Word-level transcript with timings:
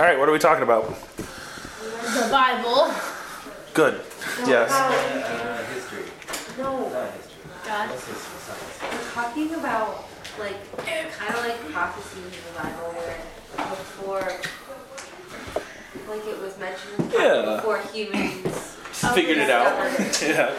All 0.00 0.06
right, 0.06 0.18
what 0.18 0.30
are 0.30 0.32
we 0.32 0.38
talking 0.38 0.62
about? 0.62 0.88
The 1.18 2.28
Bible. 2.30 2.90
Good. 3.74 4.00
Yes. 4.46 4.70
Uh, 4.72 5.62
history. 5.74 6.10
No, 6.56 6.88
Not 6.88 7.12
history. 7.12 7.42
God. 7.66 7.90
What's 7.90 8.08
history? 8.08 8.38
Science. 8.40 8.94
we're 8.94 9.10
talking 9.12 9.54
about 9.56 10.06
like 10.38 10.56
kind 10.78 11.34
of 11.34 11.44
like 11.44 11.60
prophecies 11.70 12.24
in 12.24 12.30
the 12.30 12.58
Bible 12.62 12.94
where 12.96 13.18
before, 13.68 14.20
like 16.08 16.26
it 16.26 16.40
was 16.40 16.58
mentioned 16.58 16.98
in 16.98 17.08
the 17.10 17.18
Yeah. 17.18 17.56
before 17.56 17.82
humans. 17.92 18.46
Figured 19.14 19.36
it 19.36 19.50
out. 19.50 19.76
yeah. 20.22 20.54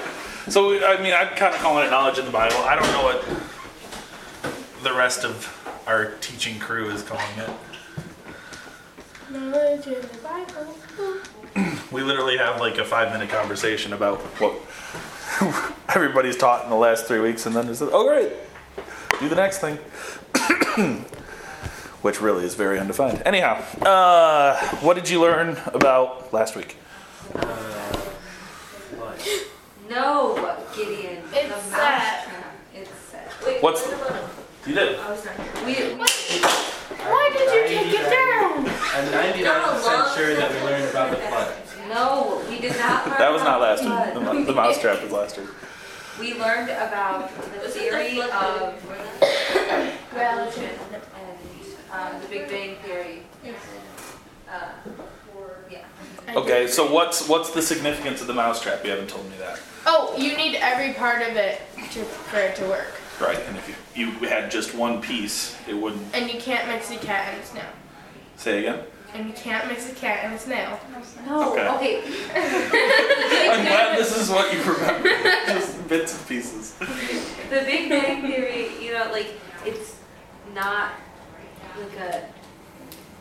So 0.50 0.86
I 0.86 1.02
mean, 1.02 1.16
I'm 1.16 1.30
kind 1.30 1.56
of 1.56 1.62
calling 1.62 1.88
it 1.88 1.90
knowledge 1.90 2.20
in 2.20 2.26
the 2.26 2.32
Bible. 2.32 2.58
I 2.58 2.76
don't 2.76 2.92
know 2.92 3.06
what 3.06 3.26
the 4.84 4.94
rest 4.94 5.26
of 5.26 5.50
our 5.88 6.12
teaching 6.22 6.60
crew 6.60 6.92
is 6.92 7.02
calling 7.02 7.40
it. 7.40 7.50
Knowledge 9.32 9.88
in 9.88 10.02
the 10.02 10.18
Bible. 10.24 10.68
We 11.92 12.02
literally 12.04 12.38
have 12.38 12.60
like 12.60 12.78
a 12.78 12.86
five 12.86 13.12
minute 13.12 13.30
conversation 13.30 13.94
about 13.94 14.20
what 14.40 14.54
everybody's 15.96 16.38
taught 16.38 16.64
in 16.64 16.70
the 16.70 16.76
last 16.76 17.06
three 17.06 17.20
weeks, 17.20 17.46
and 17.46 17.56
then 17.56 17.68
it 17.68 17.76
says, 17.76 17.90
"Oh, 17.92 18.08
great, 18.08 18.32
do 19.20 19.30
the 19.30 19.36
next 19.36 19.60
thing," 19.60 19.76
which 22.02 22.22
really 22.22 22.46
is 22.46 22.56
very 22.56 22.80
undefined. 22.80 23.22
Anyhow, 23.26 23.62
uh, 23.82 24.58
what 24.78 24.96
did 24.96 25.10
you 25.10 25.22
learn 25.22 25.58
about 25.68 26.32
last 26.34 26.56
week? 26.56 26.78
Uh. 27.36 27.58
No, 29.90 30.56
Gideon. 30.76 31.18
It's 31.34 31.54
the 31.54 31.60
set. 31.70 31.72
mousetrap. 31.72 32.56
It's 32.74 32.90
set. 33.12 33.32
Wait, 33.46 33.62
What's- 33.62 33.86
what 33.86 34.10
about- 34.10 34.30
You 34.66 34.74
did. 34.76 34.98
I 35.00 35.12
was 35.12 35.26
not 35.26 35.36
here. 35.36 35.66
We, 35.66 35.74
we 35.96 36.06
Why 37.04 37.30
did 37.34 37.54
you 37.54 37.64
take 37.68 37.94
it 38.00 38.10
down? 38.10 38.31
I'm 38.68 39.06
99% 39.06 40.16
sure 40.16 40.36
that 40.36 40.52
we 40.52 40.60
learned 40.62 40.90
about 40.90 41.12
the 41.12 41.18
flood. 41.18 41.54
no, 41.90 42.42
we 42.50 42.60
did 42.60 42.78
not 42.78 43.08
learn. 43.08 43.18
That 43.20 43.32
was 43.32 43.42
not 43.44 43.58
about 43.58 43.62
last 43.62 43.82
week. 43.82 43.90
flood. 43.90 44.14
The, 44.16 44.34
mou- 44.34 44.46
the 44.46 44.54
mousetrap 44.54 45.02
was 45.04 45.12
last 45.12 45.38
week. 45.38 45.48
We 46.20 46.34
learned 46.40 46.70
about 46.70 47.30
the 47.64 47.70
theory 47.70 48.22
of 48.22 48.74
evolution 50.16 50.64
and 50.64 51.38
uh, 51.92 52.20
the 52.20 52.28
Big 52.28 52.48
Bang 52.50 52.76
theory. 52.84 53.24
Uh, 54.50 54.70
yeah. 55.72 55.86
Okay, 56.36 56.68
so 56.68 56.92
what's 56.92 57.28
what's 57.28 57.52
the 57.52 57.62
significance 57.62 58.22
of 58.22 58.28
the 58.28 58.34
mousetrap? 58.34 58.84
You 58.84 58.92
haven't 58.92 59.10
told 59.10 59.30
me 59.30 59.38
that. 59.40 59.60
Oh, 59.86 60.14
you 60.18 60.36
need 60.38 60.56
every 60.58 60.94
part 60.94 61.22
of 61.22 61.36
it 61.36 61.62
to, 61.92 62.04
for 62.04 62.40
it 62.40 62.56
to 62.58 62.66
work. 62.66 62.94
Right, 63.20 63.40
and 63.48 63.58
if 63.58 63.68
you, 63.96 64.06
you 64.06 64.28
had 64.28 64.52
just 64.52 64.76
one 64.76 65.02
piece, 65.02 65.56
it 65.68 65.74
wouldn't. 65.74 66.04
And 66.14 66.30
you 66.32 66.40
can't 66.40 66.68
mix 66.68 66.90
the 66.90 66.98
cat 66.98 67.34
and 67.34 67.42
a 67.42 67.46
snail. 67.46 67.66
Say 68.42 68.58
again. 68.66 68.80
And 69.14 69.28
you 69.28 69.34
can't 69.34 69.68
mix 69.68 69.88
a 69.92 69.94
cat 69.94 70.22
and 70.24 70.34
a 70.34 70.40
snail. 70.40 70.80
No, 71.28 71.52
Okay. 71.52 71.68
okay. 71.76 72.02
I'm 73.52 73.64
glad 73.68 74.00
this 74.00 74.18
is 74.18 74.32
what 74.32 74.52
you 74.52 74.60
remember. 74.64 75.10
just 75.46 75.88
bits 75.88 76.18
and 76.18 76.28
pieces. 76.28 76.74
The 76.80 77.62
Big 77.68 77.88
Bang 77.90 78.24
theory, 78.24 78.70
you 78.84 78.94
know, 78.94 79.12
like 79.12 79.28
it's 79.64 79.98
not 80.56 80.94
like 81.78 81.96
a, 82.00 82.26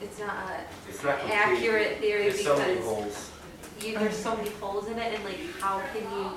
it's 0.01 0.19
not 0.19 0.61
It's 0.89 1.05
not 1.05 1.19
accurate 1.31 1.99
theory 1.99 2.31
There's 2.31 2.43
so 2.43 2.57
many 2.57 2.77
because 2.77 2.87
holes. 2.89 3.31
you, 3.83 3.99
there's 3.99 4.17
so 4.17 4.35
many 4.39 4.49
holes 4.53 4.87
in 4.89 4.99
it, 4.99 5.15
and 5.15 5.23
like 5.25 5.39
how 5.61 5.83
can 5.93 6.03
you, 6.17 6.31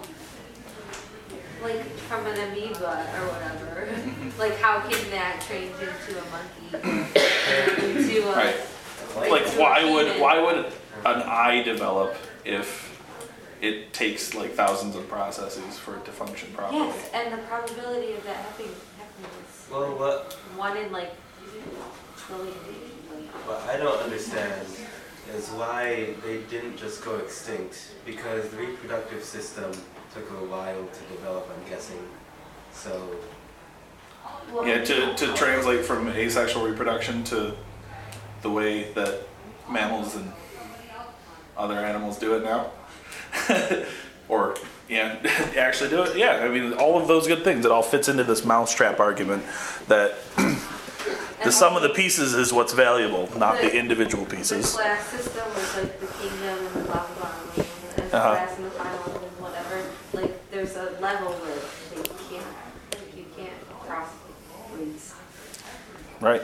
like 1.64 1.86
from 2.09 2.25
an 2.25 2.38
amoeba 2.52 3.08
or 3.16 3.28
whatever, 3.30 3.88
like 4.38 4.58
how 4.59 4.81
can 4.81 5.09
that 5.12 5.42
change 5.47 5.72
into 5.80 6.20
a 6.20 6.25
monkey, 6.34 8.02
into 8.02 8.28
a 8.28 8.36
Right. 8.36 8.56
Like, 9.16 9.45
why 9.58 9.83
would 9.89 10.19
why 10.19 10.42
would 10.42 10.66
an 11.06 11.22
eye 11.23 11.61
develop 11.64 12.16
if 12.45 12.92
it 13.61 13.94
takes 13.94 14.33
like 14.33 14.53
thousands 14.53 14.95
of 14.95 15.08
processes 15.08 15.78
for 15.80 15.95
it 15.95 16.06
to 16.06 16.11
function 16.11 16.52
properly? 16.53 16.80
Yes, 16.81 17.09
and 17.14 17.34
the 17.34 17.38
probability 17.44 18.13
of 18.13 18.23
that 18.25 18.35
happening, 18.38 18.72
happening 18.97 19.31
is 19.47 19.69
Well, 19.72 19.97
what, 19.97 20.34
one 20.57 20.75
in 20.78 20.91
like 20.91 21.13
trillion. 22.18 22.53
What 23.46 23.62
I 23.69 23.78
don't 23.78 24.02
understand 24.02 24.68
is 25.35 25.50
why 25.50 26.13
they 26.25 26.41
didn't 26.50 26.78
just 26.78 27.03
go 27.03 27.18
extinct. 27.18 27.91
Because 28.06 28.50
the 28.50 28.57
reproductive 28.57 29.23
system 29.23 29.72
took 30.13 30.29
a 30.29 30.46
while 30.46 30.85
to 30.85 31.16
develop, 31.16 31.50
I'm 31.50 31.69
guessing. 31.69 32.00
So, 32.73 33.16
well, 34.52 34.68
Yeah, 34.68 34.84
to, 34.84 35.13
to 35.16 35.34
translate 35.34 35.85
from 35.85 36.09
asexual 36.09 36.68
reproduction 36.68 37.23
to 37.25 37.56
the 38.44 38.50
way 38.50 38.92
that 38.94 39.22
mammals 39.70 40.16
and 40.16 40.31
other 41.58 41.76
animals 41.80 42.20
do 42.20 42.36
it 42.36 42.44
now. 42.44 42.70
or, 44.30 44.56
yeah, 44.90 45.18
actually 45.58 45.90
do 45.90 46.04
it. 46.04 46.16
Yeah, 46.18 46.42
I 46.44 46.50
mean, 46.50 46.74
all 46.74 47.00
of 47.02 47.08
those 47.08 47.26
good 47.28 47.44
things. 47.44 47.66
It 47.66 47.72
all 47.72 47.82
fits 47.84 48.08
into 48.09 48.24
this 48.24 48.46
mousetrap 48.46 49.00
argument 49.00 49.44
that 49.88 50.16
the 51.44 51.52
sum 51.52 51.76
of 51.76 51.82
the 51.82 51.90
pieces 51.90 52.34
is 52.34 52.52
what's 52.53 52.74
valuable, 52.74 53.30
not 53.38 53.59
the 53.62 53.76
individual 53.76 54.26
The 54.26 54.36
pieces. 54.36 54.74
class 54.76 55.08
system 55.08 55.44
was 55.53 55.78
like 55.78 56.00
the 56.00 56.08
kingdom 56.08 56.66
and 56.66 56.76
the 56.76 56.80
blah 56.92 57.06
blah 57.08 57.16
blah, 57.16 57.64
and 57.98 58.12
the 58.12 58.18
Uh-huh. 58.18 58.36
class 58.36 58.58
and 58.58 58.66
the 58.66 58.72
final 58.72 59.03
and 59.06 59.42
whatever. 59.42 59.84
Like 60.14 60.52
there's 60.52 60.76
a 60.76 60.92
level 61.00 61.32
where 61.32 61.58
they 61.90 62.08
can't, 62.30 63.16
you 63.18 63.26
can't 63.38 63.70
cross 63.80 64.09
breeds. 64.74 65.14
Right. 66.20 66.42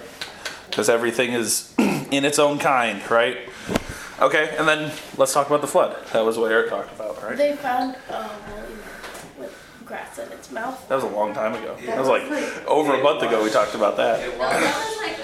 Because 0.70 0.90
everything 0.90 1.34
is 1.34 1.74
in 2.12 2.26
its 2.26 2.40
own 2.40 2.60
kind, 2.60 3.02
right? 3.10 3.38
Okay, 4.22 4.56
and 4.58 4.68
then 4.68 4.92
let's 5.18 5.34
talk 5.34 5.48
about 5.48 5.62
the 5.62 5.68
flood. 5.68 5.96
That 6.12 6.26
was 6.26 6.38
what 6.38 6.52
Eric 6.52 6.70
talked 6.70 6.94
about, 6.94 7.22
right? 7.24 7.38
They 7.38 7.56
found 7.56 7.96
a 8.10 8.14
woman 8.14 8.80
with 9.40 9.56
grass 9.86 10.20
in 10.20 10.30
its 10.32 10.52
mouth. 10.52 10.88
That 10.90 10.96
was 10.96 11.06
a 11.06 11.08
long 11.08 11.34
time 11.34 11.54
ago. 11.56 11.78
That 11.86 11.98
was 11.98 12.08
like 12.10 12.24
over 12.68 12.94
a 12.96 13.04
month 13.04 13.24
ago 13.24 13.44
we 13.44 13.50
talked 13.50 13.76
about 13.76 13.96
that. 13.98 14.20
it 14.20 14.38
No, 14.38 14.40
that 14.40 14.62
was 14.62 14.98
like, 14.98 15.18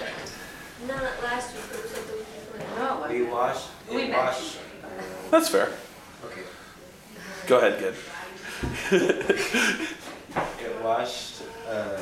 not 0.87 1.23
last 1.23 1.55
week, 1.55 1.63
it 1.73 1.83
was 1.83 1.93
like 1.93 2.07
the 2.07 2.13
week 2.13 2.25
before. 2.57 2.77
No, 2.79 3.07
We 3.09 3.23
washed. 3.23 3.67
We 3.89 4.03
It 4.03 4.13
washed. 4.13 4.57
That's 5.31 5.49
fair. 5.49 5.71
Okay. 6.25 6.41
Go 7.47 7.57
ahead, 7.57 7.79
good. 7.79 7.95
It 10.61 10.83
washed 10.83 11.41
a 11.69 11.99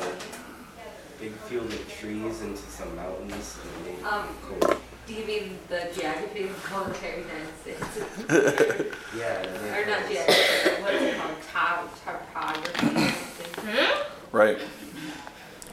big 1.20 1.32
field 1.48 1.66
of 1.66 1.88
trees 1.98 2.42
into 2.42 2.62
some 2.70 2.94
mountains 2.96 3.58
and 3.62 3.86
made 3.86 4.04
Um, 4.04 4.26
cool. 4.42 4.76
do 5.06 5.14
you 5.14 5.24
mean 5.26 5.58
the 5.68 5.88
geography 5.94 6.44
of 6.44 6.70
military 6.70 7.22
United 7.22 7.54
States? 7.62 8.88
Yeah. 9.16 9.78
or 9.78 9.86
not 9.86 10.08
geography, 10.10 10.82
what 10.82 10.94
is 10.94 11.02
it 11.02 11.16
called? 11.18 11.36
Top, 11.52 12.04
topography. 12.04 12.86
or 12.86 13.10
something? 13.54 13.88
Right. 14.32 14.58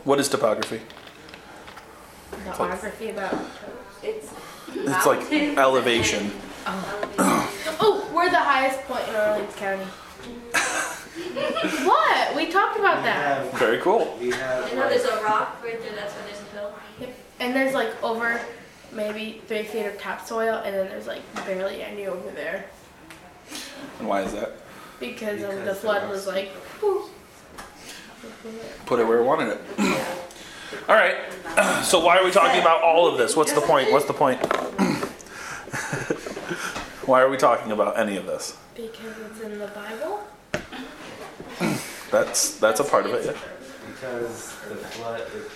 What 0.03 0.19
is 0.19 0.29
topography? 0.29 0.81
Topography 2.45 3.09
about. 3.09 3.35
It's 4.03 4.29
It's 4.73 5.05
like 5.05 5.19
elevation. 5.31 5.49
and 5.49 5.57
elevation. 5.59 6.31
Oh, 7.83 8.09
we're 8.13 8.29
the 8.29 8.39
highest 8.39 8.79
point 8.81 9.07
in 9.09 9.15
Orleans 9.15 9.55
County. 9.55 9.85
what? 11.85 12.35
We 12.35 12.47
talked 12.51 12.75
We 12.75 12.81
about 12.81 13.03
that. 13.03 13.43
have, 13.43 13.53
Very 13.59 13.79
cool. 13.79 14.17
we 14.19 14.31
have 14.31 14.65
I 14.65 14.75
know 14.75 14.81
like, 14.81 14.89
there's 14.89 15.05
a 15.05 15.23
rock 15.23 15.61
right 15.63 15.81
there, 15.81 15.93
that's 15.95 16.13
why 16.13 16.21
there's 16.27 16.39
a 16.41 16.43
hill. 16.57 16.73
Yep. 16.99 17.13
And 17.39 17.55
there's 17.55 17.73
like 17.73 18.03
over 18.03 18.41
maybe 18.91 19.41
three 19.47 19.63
feet 19.63 19.85
of 19.85 19.97
topsoil, 19.99 20.61
and 20.65 20.75
then 20.75 20.87
there's 20.89 21.07
like 21.07 21.21
barely 21.45 21.81
any 21.81 22.07
over 22.07 22.29
there 22.31 22.65
And 23.99 24.07
why 24.07 24.21
is 24.23 24.33
that? 24.33 24.51
because, 24.99 25.41
of 25.41 25.65
the 25.65 25.73
flood 25.73 26.07
was 26.09 26.27
like. 26.27 26.51
poof. 26.79 27.09
Put 28.85 28.99
it 28.99 29.07
where 29.07 29.17
it 29.19 29.23
wanted 29.23 29.49
it. 29.53 29.61
All 30.87 30.95
right. 30.95 31.15
So 31.83 31.99
why 32.05 32.17
are 32.19 32.23
we 32.23 32.29
talking 32.31 32.61
about 32.61 32.81
all 32.83 33.07
of 33.11 33.17
this? 33.17 33.35
What's 33.35 33.51
the 33.53 33.61
point? 33.61 33.91
What's 33.91 34.05
the 34.05 34.13
point? 34.13 34.39
why 37.07 37.21
are 37.21 37.29
we 37.29 37.37
talking 37.37 37.71
about 37.71 37.97
any 37.99 38.15
of 38.17 38.25
this? 38.27 38.55
Because 38.75 39.17
it's 39.29 39.41
in 39.41 39.57
the 39.59 39.67
Bible. 39.67 40.23
That's 42.11 42.57
that's 42.59 42.79
a 42.79 42.83
part 42.83 43.05
of 43.05 43.13
it. 43.13 43.25
Yeah. 43.25 43.33
because 43.87 44.47
the 44.69 44.75
flood 44.75 45.21
it 45.21 45.51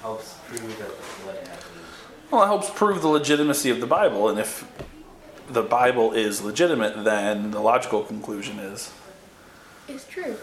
helps 0.00 0.34
prove 0.48 0.78
that 0.78 0.88
the 0.88 1.02
flood 1.02 1.36
happened. 1.38 1.60
Well, 2.30 2.42
it 2.42 2.46
helps 2.46 2.70
prove 2.70 3.02
the 3.02 3.08
legitimacy 3.08 3.70
of 3.70 3.80
the 3.80 3.86
Bible, 3.86 4.28
and 4.28 4.38
if 4.38 4.64
the 5.48 5.62
Bible 5.62 6.12
is 6.12 6.42
legitimate, 6.42 7.04
then 7.04 7.50
the 7.50 7.60
logical 7.60 8.02
conclusion 8.02 8.58
is, 8.58 8.92
It's 9.88 10.06
true. 10.06 10.36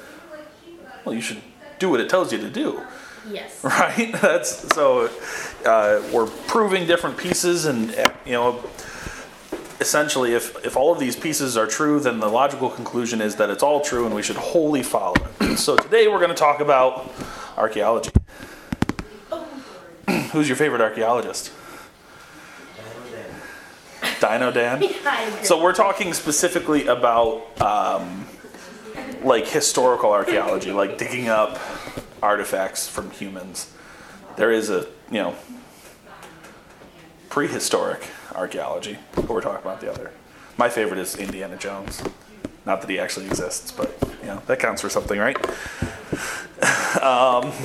well, 1.05 1.15
you 1.15 1.21
should 1.21 1.41
do 1.79 1.89
what 1.89 1.99
it 1.99 2.09
tells 2.09 2.31
you 2.31 2.37
to 2.39 2.49
do, 2.49 2.81
Yes. 3.29 3.63
right? 3.63 4.11
That's 4.21 4.73
so. 4.75 5.09
Uh, 5.65 6.01
we're 6.11 6.27
proving 6.47 6.87
different 6.87 7.17
pieces, 7.17 7.65
and 7.65 7.91
you 8.25 8.33
know, 8.33 8.63
essentially, 9.81 10.33
if 10.33 10.63
if 10.63 10.77
all 10.77 10.93
of 10.93 10.99
these 10.99 11.15
pieces 11.15 11.57
are 11.57 11.67
true, 11.67 11.99
then 11.99 12.19
the 12.19 12.29
logical 12.29 12.69
conclusion 12.69 13.19
is 13.19 13.35
that 13.37 13.49
it's 13.49 13.63
all 13.63 13.81
true, 13.81 14.05
and 14.05 14.15
we 14.15 14.21
should 14.21 14.37
wholly 14.37 14.83
follow 14.83 15.15
it. 15.41 15.57
so 15.57 15.75
today 15.75 16.07
we're 16.07 16.19
going 16.19 16.29
to 16.29 16.35
talk 16.35 16.61
about 16.61 17.11
archaeology. 17.57 18.11
Who's 20.31 20.47
your 20.47 20.55
favorite 20.55 20.81
archaeologist? 20.81 21.51
Dino 24.21 24.51
Dan. 24.51 24.83
So 25.43 25.61
we're 25.61 25.73
talking 25.73 26.13
specifically 26.13 26.85
about 26.85 27.59
um, 27.59 28.27
like 29.23 29.47
historical 29.47 30.11
archaeology, 30.11 30.71
like 30.71 30.99
digging 30.99 31.27
up 31.27 31.59
artifacts 32.21 32.87
from 32.87 33.09
humans. 33.09 33.73
There 34.37 34.51
is 34.51 34.69
a 34.69 34.85
you 35.09 35.17
know 35.23 35.35
prehistoric 37.29 38.07
archaeology, 38.35 38.97
but 39.15 39.29
we're 39.29 39.41
talking 39.41 39.61
about 39.61 39.81
the 39.81 39.91
other. 39.91 40.11
My 40.57 40.69
favorite 40.69 40.99
is 40.99 41.15
Indiana 41.15 41.57
Jones. 41.57 42.01
Not 42.65 42.81
that 42.81 42.89
he 42.89 42.99
actually 42.99 43.27
exists, 43.27 43.71
but 43.71 43.97
you 44.21 44.27
know 44.27 44.41
that 44.47 44.59
counts 44.59 44.81
for 44.81 44.89
something, 44.89 45.19
right? 45.19 45.37
Um, 47.01 47.51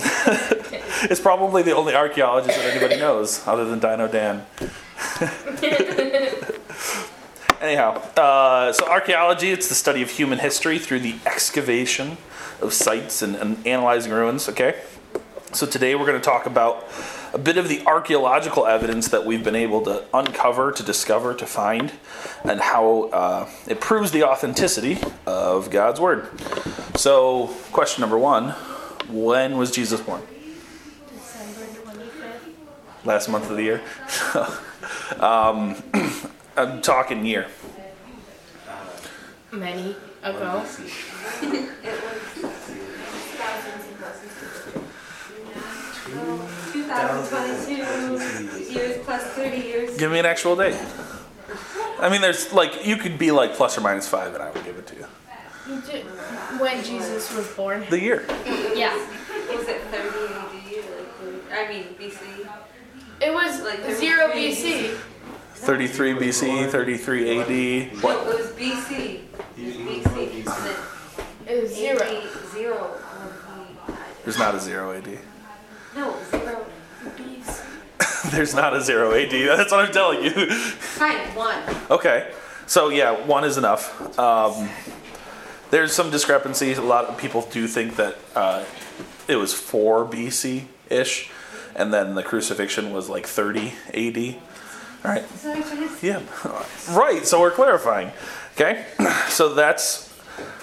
it's 1.11 1.21
probably 1.21 1.63
the 1.63 1.75
only 1.77 1.95
archaeologist 1.95 2.57
that 2.57 2.71
anybody 2.71 2.97
knows, 2.97 3.47
other 3.47 3.67
than 3.67 3.79
Dino 3.79 4.09
Dan. 4.09 4.47
Anyhow, 7.61 8.01
uh, 8.17 8.73
so 8.73 8.87
archaeology, 8.89 9.51
it's 9.51 9.69
the 9.69 9.75
study 9.75 10.01
of 10.01 10.11
human 10.11 10.39
history 10.39 10.79
through 10.79 11.01
the 11.01 11.17
excavation 11.27 12.17
of 12.63 12.73
sites 12.73 13.21
and, 13.21 13.37
and 13.37 13.67
analyzing 13.67 14.13
ruins, 14.13 14.49
okay? 14.49 14.81
So 15.53 15.67
today 15.67 15.95
we're 15.95 16.07
going 16.07 16.21
to 16.21 16.25
talk 16.25 16.47
about 16.47 16.85
a 17.37 17.39
bit 17.39 17.59
of 17.59 17.69
the 17.69 17.85
archaeological 17.85 18.67
evidence 18.67 19.09
that 19.09 19.27
we've 19.27 19.45
been 19.45 19.55
able 19.55 19.83
to 19.83 20.03
uncover, 20.15 20.73
to 20.73 20.83
discover, 20.83 21.35
to 21.35 21.45
find, 21.45 21.93
and 22.45 22.59
how 22.63 23.11
uh, 23.13 23.47
it 23.67 23.79
proves 23.79 24.11
the 24.11 24.25
authenticity 24.25 24.97
of 25.27 25.69
God's 25.69 26.01
Word. 26.01 26.31
So, 26.97 27.49
question 27.73 28.01
number 28.01 28.17
one 28.17 28.53
When 29.11 29.59
was 29.59 29.71
Jesus 29.71 30.01
born? 30.01 30.23
December 31.13 31.67
25th. 31.85 33.05
Last 33.05 33.29
month 33.29 33.51
of 33.51 33.57
the 33.59 33.65
year? 33.65 33.83
um, 35.23 35.77
I'm 36.57 36.81
talking 36.81 37.27
year. 37.27 37.49
Many 39.53 39.95
ago. 40.23 40.65
It 46.99 47.13
was 47.13 47.67
two 47.67 47.77
thousand 47.85 48.47
twenty-two 48.49 48.73
years 48.73 49.05
plus 49.05 49.23
thirty 49.35 49.59
years. 49.59 49.97
Give 49.97 50.11
me 50.11 50.19
an 50.19 50.27
actual 50.27 50.57
date. 50.57 50.77
I 51.99 52.09
mean, 52.11 52.21
there's 52.21 52.53
like, 52.53 52.85
you 52.87 52.97
could 52.97 53.19
be 53.19 53.31
like 53.31 53.55
plus 53.55 53.77
or 53.79 53.81
minus 53.81 54.09
five, 54.09 54.35
and 54.35 54.43
I 54.43 54.51
would 54.51 54.65
give 54.65 54.77
it 54.77 54.87
to 54.89 54.97
you. 54.97 55.07
When 56.59 56.83
Jesus 56.85 57.35
was 57.35 57.47
born. 57.55 57.85
The 57.91 58.01
year. 58.01 58.25
Yeah. 58.75 58.95
Was 59.49 59.69
it 59.69 59.81
thirty 59.83 60.35
AD 60.35 60.85
or 60.85 61.33
like, 61.33 61.53
I 61.53 61.69
mean 61.73 61.85
BC? 61.99 62.49
It 63.21 63.33
was 63.33 63.63
Like 63.63 63.83
like 63.83 63.97
0 63.97 64.29
BC. 64.33 64.97
33 65.55 66.13
BC, 66.15 66.71
33 66.71 67.41
AD. 67.41 67.49
No, 67.95 68.01
What? 68.01 68.27
it 68.27 68.37
was 68.37 68.47
BC. 68.53 69.21
It 69.57 69.65
was 69.65 69.77
BC. 69.77 70.87
It 71.49 71.63
was 71.63 71.75
0. 71.75 71.97
AD 71.97 72.23
zero. 72.53 72.77
when 72.85 73.67
he 73.67 73.75
died. 73.87 73.99
There's 74.25 74.39
not 74.39 74.55
a 74.55 74.61
zero 74.61 74.93
AD. 74.93 75.07
No, 75.97 76.15
zero. 76.31 76.36
There's 78.37 78.55
not 78.55 78.77
a 78.77 78.83
zero 78.83 79.15
AD. 79.15 79.31
That's 79.59 79.73
what 79.73 79.87
I'm 79.87 79.93
telling 79.93 80.23
you. 80.23 80.51
Fine, 80.51 81.35
one. 81.35 81.59
Okay. 81.91 82.31
So, 82.67 82.91
yeah, 82.91 83.25
one 83.27 83.45
is 83.45 83.57
enough. 83.57 84.19
Um, 84.19 84.69
there's 85.71 85.93
some 85.93 86.11
discrepancy. 86.11 86.75
A 86.75 86.83
lot 86.83 87.07
of 87.07 87.17
people 87.17 87.49
do 87.51 87.67
think 87.67 87.97
that 87.97 88.19
uh, 88.35 88.65
it 89.27 89.37
was 89.37 89.55
4 89.55 90.05
BC 90.05 90.65
ish, 90.91 91.31
and 91.75 91.95
then 91.95 92.15
the 92.15 92.23
crucifixion 92.23 92.93
was 92.93 93.09
like 93.09 93.27
30 93.27 93.73
AD. 93.95 94.37
All 95.05 95.13
right. 95.13 95.29
So 95.39 95.55
Yeah. 96.03 96.21
Right. 96.91 97.27
So 97.27 97.41
we're 97.41 97.51
clarifying. 97.51 98.13
Okay. 98.55 98.85
So 99.29 99.55
that's 99.55 100.09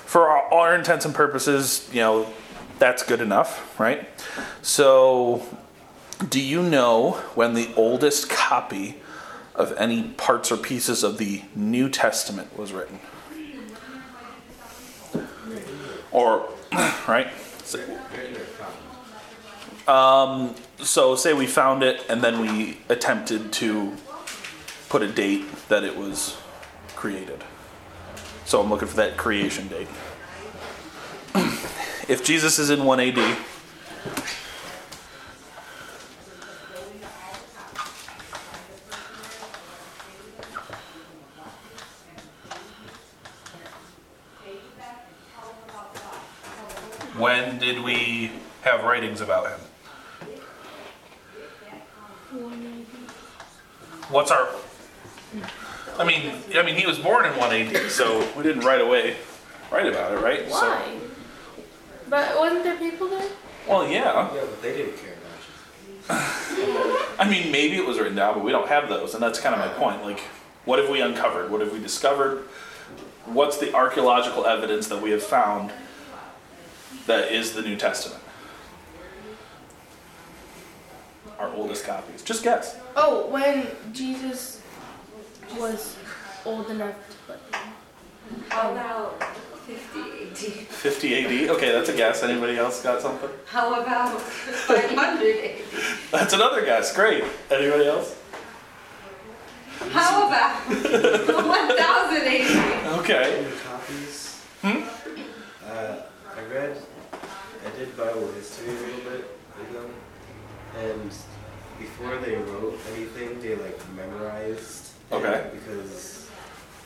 for 0.05 0.29
our, 0.29 0.47
all 0.49 0.61
our 0.61 0.75
intents 0.75 1.05
and 1.05 1.13
purposes. 1.13 1.89
You 1.91 2.01
know, 2.01 2.33
that's 2.79 3.03
good 3.03 3.21
enough, 3.21 3.79
right? 3.79 4.07
So, 4.61 5.45
do 6.29 6.41
you 6.41 6.61
know 6.61 7.11
when 7.35 7.53
the 7.53 7.69
oldest 7.75 8.29
copy 8.29 8.97
of 9.55 9.73
any 9.77 10.03
parts 10.03 10.51
or 10.51 10.57
pieces 10.57 11.03
of 11.03 11.17
the 11.17 11.43
New 11.55 11.89
Testament 11.89 12.57
was 12.57 12.71
written? 12.71 12.99
Or, 16.11 16.49
right? 17.07 17.27
Um, 19.87 20.55
so 20.79 21.15
say 21.15 21.33
we 21.33 21.45
found 21.45 21.83
it 21.83 22.05
and 22.09 22.21
then 22.21 22.39
we 22.39 22.77
attempted 22.89 23.51
to 23.53 23.93
put 24.89 25.01
a 25.01 25.07
date 25.07 25.45
that 25.67 25.83
it 25.83 25.97
was 25.97 26.37
created. 26.95 27.43
So 28.45 28.61
I'm 28.61 28.69
looking 28.69 28.87
for 28.87 28.97
that 28.97 29.17
creation 29.17 29.67
date. 29.67 29.87
if 32.07 32.23
Jesus 32.23 32.59
is 32.59 32.69
in 32.69 32.83
1 32.83 32.99
AD, 32.99 33.37
when 47.23 47.57
did 47.57 47.81
we 47.81 48.31
have 48.63 48.83
writings 48.83 49.21
about 49.21 49.47
him? 49.47 49.59
What's 54.09 54.29
our 54.29 54.49
I 55.97 56.03
mean, 56.03 56.33
I 56.53 56.63
mean, 56.63 56.75
he 56.75 56.85
was 56.85 56.99
born 56.99 57.23
in 57.25 57.31
180, 57.37 57.87
so 57.87 58.27
we 58.35 58.43
didn't 58.43 58.65
right 58.65 58.81
away 58.81 59.15
write 59.71 59.87
about 59.87 60.11
it, 60.11 60.17
right? 60.17 60.49
So- 60.49 60.67
Why? 60.67 60.97
But 62.09 62.37
wasn't 62.37 62.65
there 62.65 62.75
people 62.77 63.07
there? 63.07 63.29
well, 63.69 63.87
yeah. 63.87 64.29
Yeah, 64.35 64.41
but 64.41 64.61
they 64.61 64.75
didn't 64.75 64.97
care 64.97 65.15
much. 66.09 66.09
I 67.19 67.27
mean, 67.29 67.53
maybe 67.53 67.77
it 67.77 67.87
was 67.87 67.99
written 67.99 68.15
down, 68.15 68.33
but 68.33 68.43
we 68.43 68.51
don't 68.51 68.67
have 68.67 68.89
those, 68.89 69.13
and 69.13 69.23
that's 69.23 69.39
kind 69.39 69.55
of 69.55 69.61
my 69.61 69.69
point. 69.79 70.03
Like, 70.03 70.19
what 70.65 70.77
have 70.77 70.89
we 70.89 70.99
uncovered? 70.99 71.49
What 71.49 71.61
have 71.61 71.71
we 71.71 71.79
discovered? 71.79 72.39
What's 73.25 73.57
the 73.59 73.73
archaeological 73.73 74.45
evidence 74.45 74.89
that 74.89 75.01
we 75.01 75.11
have 75.11 75.23
found 75.23 75.71
that 77.07 77.31
is 77.31 77.53
the 77.53 77.61
New 77.61 77.75
Testament? 77.75 78.21
Our 81.39 81.49
oldest 81.53 81.85
copies. 81.85 82.21
Just 82.23 82.43
guess. 82.43 82.77
Oh, 82.95 83.27
when 83.27 83.67
Jesus 83.91 84.61
was 85.57 85.97
old 86.45 86.69
enough 86.69 86.95
to 87.09 87.17
put. 87.33 87.39
How 88.49 88.71
about 88.71 89.21
50 89.65 89.99
AD? 90.29 90.37
50 90.37 91.15
AD. 91.45 91.49
Okay, 91.51 91.71
that's 91.71 91.89
a 91.89 91.95
guess. 91.95 92.23
Anybody 92.23 92.57
else 92.57 92.81
got 92.81 93.01
something? 93.01 93.29
How 93.45 93.81
about 93.81 94.19
500 94.21 95.35
AD? 95.37 95.61
That's 96.11 96.33
another 96.33 96.63
guess. 96.65 96.93
Great. 96.95 97.23
Anybody 97.49 97.87
else? 97.87 98.15
How 99.91 100.27
about 100.27 100.67
1000 100.69 102.27
AD? 102.27 102.99
Okay. 102.99 103.47
copies. 103.65 104.41
Hmm? 104.61 104.83
Uh, 105.65 105.95
I 106.35 106.53
read, 106.53 106.77
I 107.65 107.77
did 107.77 107.95
Bible 107.97 108.31
history 108.33 108.69
a 108.69 108.71
little 108.71 109.11
bit 109.11 109.37
with 109.57 109.73
them, 109.73 109.89
and 110.77 111.11
before 111.79 112.17
they 112.17 112.35
wrote 112.35 112.79
anything, 112.93 113.39
they 113.41 113.55
like 113.55 113.77
memorized. 113.95 114.91
Okay. 115.11 115.49
Because 115.53 116.29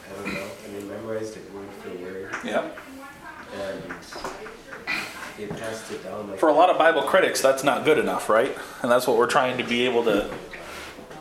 I 0.10 0.22
don't 0.24 0.34
know, 0.34 0.48
and 0.66 0.76
they 0.76 0.84
memorized 0.84 1.38
it 1.38 1.54
word 1.54 1.70
for 1.82 1.90
word, 2.04 2.36
Yep. 2.44 2.78
and 3.54 3.84
they 5.38 5.48
passed 5.48 5.92
it 5.92 6.04
down 6.04 6.30
like. 6.30 6.40
For 6.40 6.50
a 6.50 6.54
lot 6.54 6.70
of 6.70 6.78
Bible 6.78 7.04
critics, 7.04 7.42
that's 7.42 7.64
not 7.64 7.86
good 7.86 7.98
enough, 7.98 8.30
right? 8.30 8.56
And 8.82 8.92
that's 8.92 9.06
what 9.08 9.18
we're 9.18 9.28
trying 9.28 9.58
to 9.58 9.64
be 9.64 9.86
able 9.86 10.04
to 10.06 10.30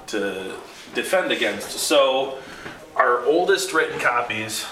to 0.09 0.55
defend 0.95 1.33
against. 1.33 1.71
So, 1.73 2.39
our 2.95 3.25
oldest 3.25 3.73
written 3.73 3.99
copies 3.99 4.65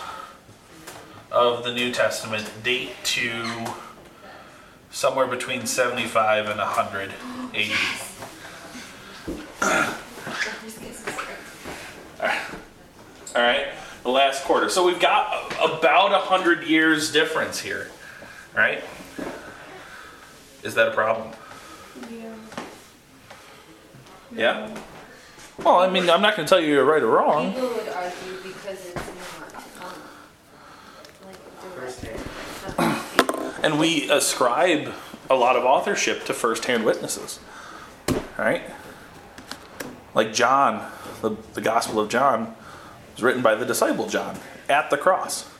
of 1.32 1.64
the 1.64 1.72
New 1.72 1.90
Testament 1.92 2.48
date 2.62 2.92
to 3.02 3.66
somewhere 4.90 5.26
between 5.26 5.66
75 5.66 6.46
and 6.48 6.58
100 6.60 7.12
AD. 9.60 9.94
All 13.36 13.42
right, 13.42 13.68
the 14.02 14.10
last 14.10 14.44
quarter. 14.44 14.68
So 14.68 14.84
we've 14.86 15.00
got 15.00 15.52
about 15.60 16.12
a 16.12 16.18
hundred 16.18 16.64
years 16.64 17.12
difference 17.12 17.58
here, 17.60 17.90
right? 18.54 18.82
Is 20.62 20.74
that 20.74 20.88
a 20.88 20.92
problem? 20.92 21.32
Yeah. 22.10 22.34
Yeah. 24.34 24.78
Well, 25.62 25.78
I 25.78 25.90
mean, 25.90 26.08
I'm 26.08 26.22
not 26.22 26.36
going 26.36 26.46
to 26.46 26.50
tell 26.50 26.60
you 26.60 26.72
you're 26.72 26.84
right 26.84 27.02
or 27.02 27.08
wrong. 27.08 27.52
People 27.52 27.68
would 27.68 27.88
argue 27.88 28.36
because 28.42 28.86
it's 28.86 28.94
not, 28.94 29.94
like. 31.26 31.36
And 33.64 33.78
we 33.78 34.10
ascribe 34.10 34.92
a 35.30 35.34
lot 35.34 35.56
of 35.56 35.64
authorship 35.64 36.24
to 36.26 36.34
first-hand 36.34 36.84
witnesses, 36.84 37.40
right? 38.36 38.62
Like 40.14 40.32
John, 40.32 40.90
the, 41.22 41.36
the 41.54 41.60
Gospel 41.60 42.00
of 42.00 42.08
John, 42.08 42.54
was 43.14 43.22
written 43.22 43.42
by 43.42 43.54
the 43.54 43.66
disciple 43.66 44.08
John 44.08 44.38
at 44.68 44.90
the 44.90 44.96
cross, 44.96 45.50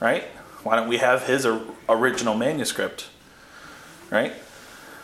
right? 0.00 0.24
Why 0.62 0.76
don't 0.76 0.88
we 0.88 0.98
have 0.98 1.26
his 1.26 1.46
original 1.88 2.34
manuscript, 2.34 3.08
right? 4.10 4.32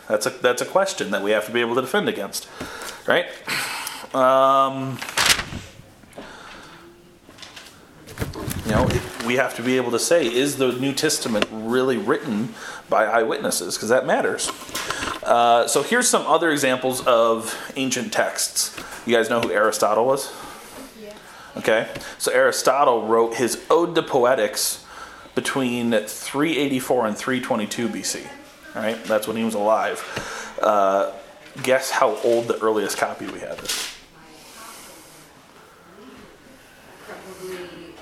That's 0.08 0.26
a 0.26 0.30
that's 0.30 0.60
a 0.60 0.66
question 0.66 1.10
that 1.12 1.22
we 1.22 1.30
have 1.30 1.46
to 1.46 1.52
be 1.52 1.60
able 1.60 1.74
to 1.76 1.80
defend 1.80 2.08
against, 2.08 2.48
right? 3.06 3.26
Um, 4.14 4.98
you 8.66 8.72
know, 8.72 8.88
we 9.26 9.36
have 9.36 9.54
to 9.56 9.62
be 9.62 9.76
able 9.76 9.90
to 9.92 9.98
say, 9.98 10.26
is 10.26 10.56
the 10.56 10.72
New 10.72 10.92
Testament 10.92 11.46
really 11.50 11.96
written 11.96 12.54
by 12.88 13.06
eyewitnesses? 13.06 13.76
Because 13.76 13.88
that 13.88 14.06
matters. 14.06 14.50
Uh, 15.32 15.66
so 15.66 15.82
here's 15.82 16.06
some 16.06 16.26
other 16.26 16.50
examples 16.50 17.00
of 17.06 17.72
ancient 17.76 18.12
texts. 18.12 18.78
You 19.06 19.16
guys 19.16 19.30
know 19.30 19.40
who 19.40 19.50
Aristotle 19.50 20.04
was? 20.04 20.30
Yeah. 21.02 21.14
Okay, 21.56 21.88
so 22.18 22.30
Aristotle 22.30 23.06
wrote 23.06 23.36
his 23.36 23.64
Ode 23.70 23.94
to 23.94 24.02
Poetics 24.02 24.84
between 25.34 25.92
384 25.92 27.06
and 27.06 27.16
322 27.16 27.88
BC. 27.88 28.26
All 28.76 28.82
right, 28.82 29.02
that's 29.04 29.26
when 29.26 29.38
he 29.38 29.42
was 29.42 29.54
alive. 29.54 30.58
Uh, 30.60 31.12
guess 31.62 31.90
how 31.90 32.16
old 32.16 32.46
the 32.46 32.58
earliest 32.58 32.98
copy 32.98 33.24
we 33.24 33.40
have 33.40 33.58
is? 33.60 33.96
Probably 37.06 37.94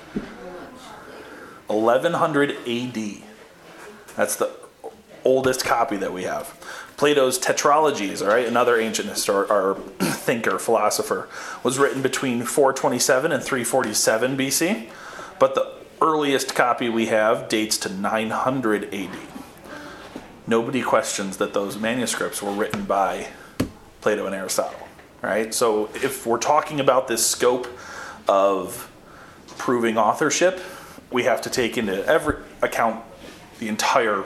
1100 1.67 2.57
AD. 2.67 3.23
That's 4.17 4.35
the 4.35 4.60
oldest 5.23 5.65
copy 5.65 5.97
that 5.97 6.13
we 6.13 6.23
have. 6.23 6.57
Plato's 6.97 7.39
Tetralogies, 7.39 8.21
all 8.21 8.27
right, 8.27 8.47
another 8.47 8.79
ancient 8.79 9.09
histor- 9.09 9.49
or 9.49 9.75
thinker, 9.99 10.59
philosopher, 10.59 11.27
was 11.63 11.79
written 11.79 12.01
between 12.01 12.43
427 12.43 13.31
and 13.31 13.43
347 13.43 14.37
BC, 14.37 14.89
but 15.39 15.55
the 15.55 15.71
earliest 16.01 16.53
copy 16.53 16.89
we 16.89 17.07
have 17.07 17.49
dates 17.49 17.77
to 17.77 17.89
900 17.89 18.93
AD. 18.93 19.09
Nobody 20.45 20.81
questions 20.81 21.37
that 21.37 21.53
those 21.53 21.77
manuscripts 21.77 22.41
were 22.41 22.51
written 22.51 22.83
by 22.83 23.27
Plato 24.01 24.25
and 24.25 24.35
Aristotle, 24.35 24.87
right? 25.21 25.53
So 25.53 25.89
if 25.95 26.25
we're 26.25 26.39
talking 26.39 26.79
about 26.79 27.07
this 27.07 27.25
scope 27.25 27.67
of 28.27 28.91
proving 29.57 29.97
authorship, 29.97 30.59
we 31.11 31.23
have 31.23 31.41
to 31.41 31.49
take 31.49 31.77
into 31.77 32.05
every 32.05 32.37
account 32.61 33.03
the 33.59 33.67
entire 33.67 34.23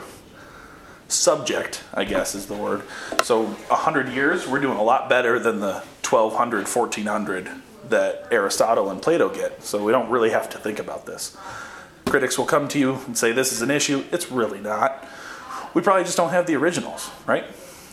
subject, 1.07 1.83
I 1.93 2.03
guess 2.03 2.35
is 2.35 2.47
the 2.47 2.55
word. 2.55 2.83
So 3.24 3.43
100 3.45 4.09
years, 4.09 4.47
we're 4.47 4.59
doing 4.59 4.77
a 4.77 4.83
lot 4.83 5.09
better 5.09 5.39
than 5.39 5.59
the 5.59 5.83
1200, 6.07 6.67
1400 6.67 7.50
that 7.89 8.27
Aristotle 8.31 8.89
and 8.89 9.01
Plato 9.01 9.29
get. 9.29 9.63
So 9.63 9.83
we 9.83 9.91
don't 9.91 10.09
really 10.09 10.31
have 10.31 10.50
to 10.50 10.57
think 10.57 10.79
about 10.79 11.05
this. 11.05 11.38
Critics 12.05 12.38
will 12.38 12.45
come 12.45 12.67
to 12.69 12.79
you 12.79 12.95
and 13.05 13.17
say 13.17 13.31
this 13.31 13.51
is 13.51 13.62
an 13.62 13.71
issue. 13.71 14.03
It's 14.12 14.31
really 14.31 14.59
not. 14.59 15.07
We 15.74 15.81
probably 15.81 16.03
just 16.03 16.17
don't 16.17 16.29
have 16.29 16.47
the 16.47 16.55
originals, 16.55 17.09
right? 17.25 17.45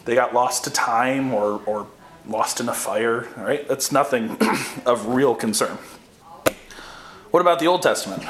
They 0.04 0.14
got 0.14 0.34
lost 0.34 0.64
to 0.64 0.70
time 0.70 1.32
or, 1.34 1.60
or 1.66 1.86
lost 2.26 2.60
in 2.60 2.68
a 2.68 2.74
fire, 2.74 3.28
right? 3.36 3.66
That's 3.68 3.92
nothing 3.92 4.36
of 4.86 5.06
real 5.06 5.34
concern. 5.34 5.78
What 7.30 7.40
about 7.40 7.58
the 7.58 7.66
Old 7.66 7.82
Testament? 7.82 8.22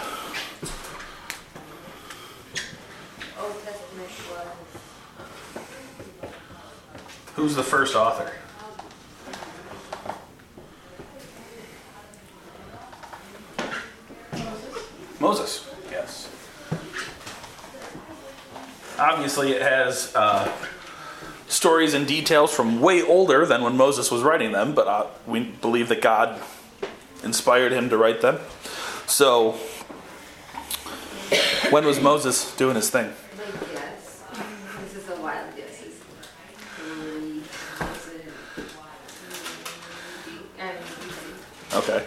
Old 3.38 3.52
Testament 3.64 4.10
was. 4.30 4.62
Who's 7.42 7.56
the 7.56 7.64
first 7.64 7.96
author? 7.96 8.30
Moses. 15.18 15.68
Yes. 15.90 16.28
Obviously, 18.96 19.50
it 19.50 19.60
has 19.60 20.14
uh, 20.14 20.52
stories 21.48 21.94
and 21.94 22.06
details 22.06 22.54
from 22.54 22.80
way 22.80 23.02
older 23.02 23.44
than 23.44 23.64
when 23.64 23.76
Moses 23.76 24.12
was 24.12 24.22
writing 24.22 24.52
them, 24.52 24.72
but 24.72 24.86
uh, 24.86 25.06
we 25.26 25.40
believe 25.40 25.88
that 25.88 26.00
God 26.00 26.40
inspired 27.24 27.72
him 27.72 27.88
to 27.90 27.96
write 27.96 28.20
them. 28.20 28.38
So, 29.08 29.58
when 31.70 31.84
was 31.84 32.00
Moses 32.00 32.54
doing 32.54 32.76
his 32.76 32.88
thing? 32.88 33.12
My 33.36 33.44
guess. 33.74 34.22
This 34.84 34.94
is 34.94 35.08
a 35.10 35.20
wild 35.20 35.56
guess. 35.56 35.82
Is 35.82 35.94
three 36.76 37.40
thousand. 37.40 38.22
I 40.60 40.66
mean, 40.66 40.82
Okay. 41.74 42.04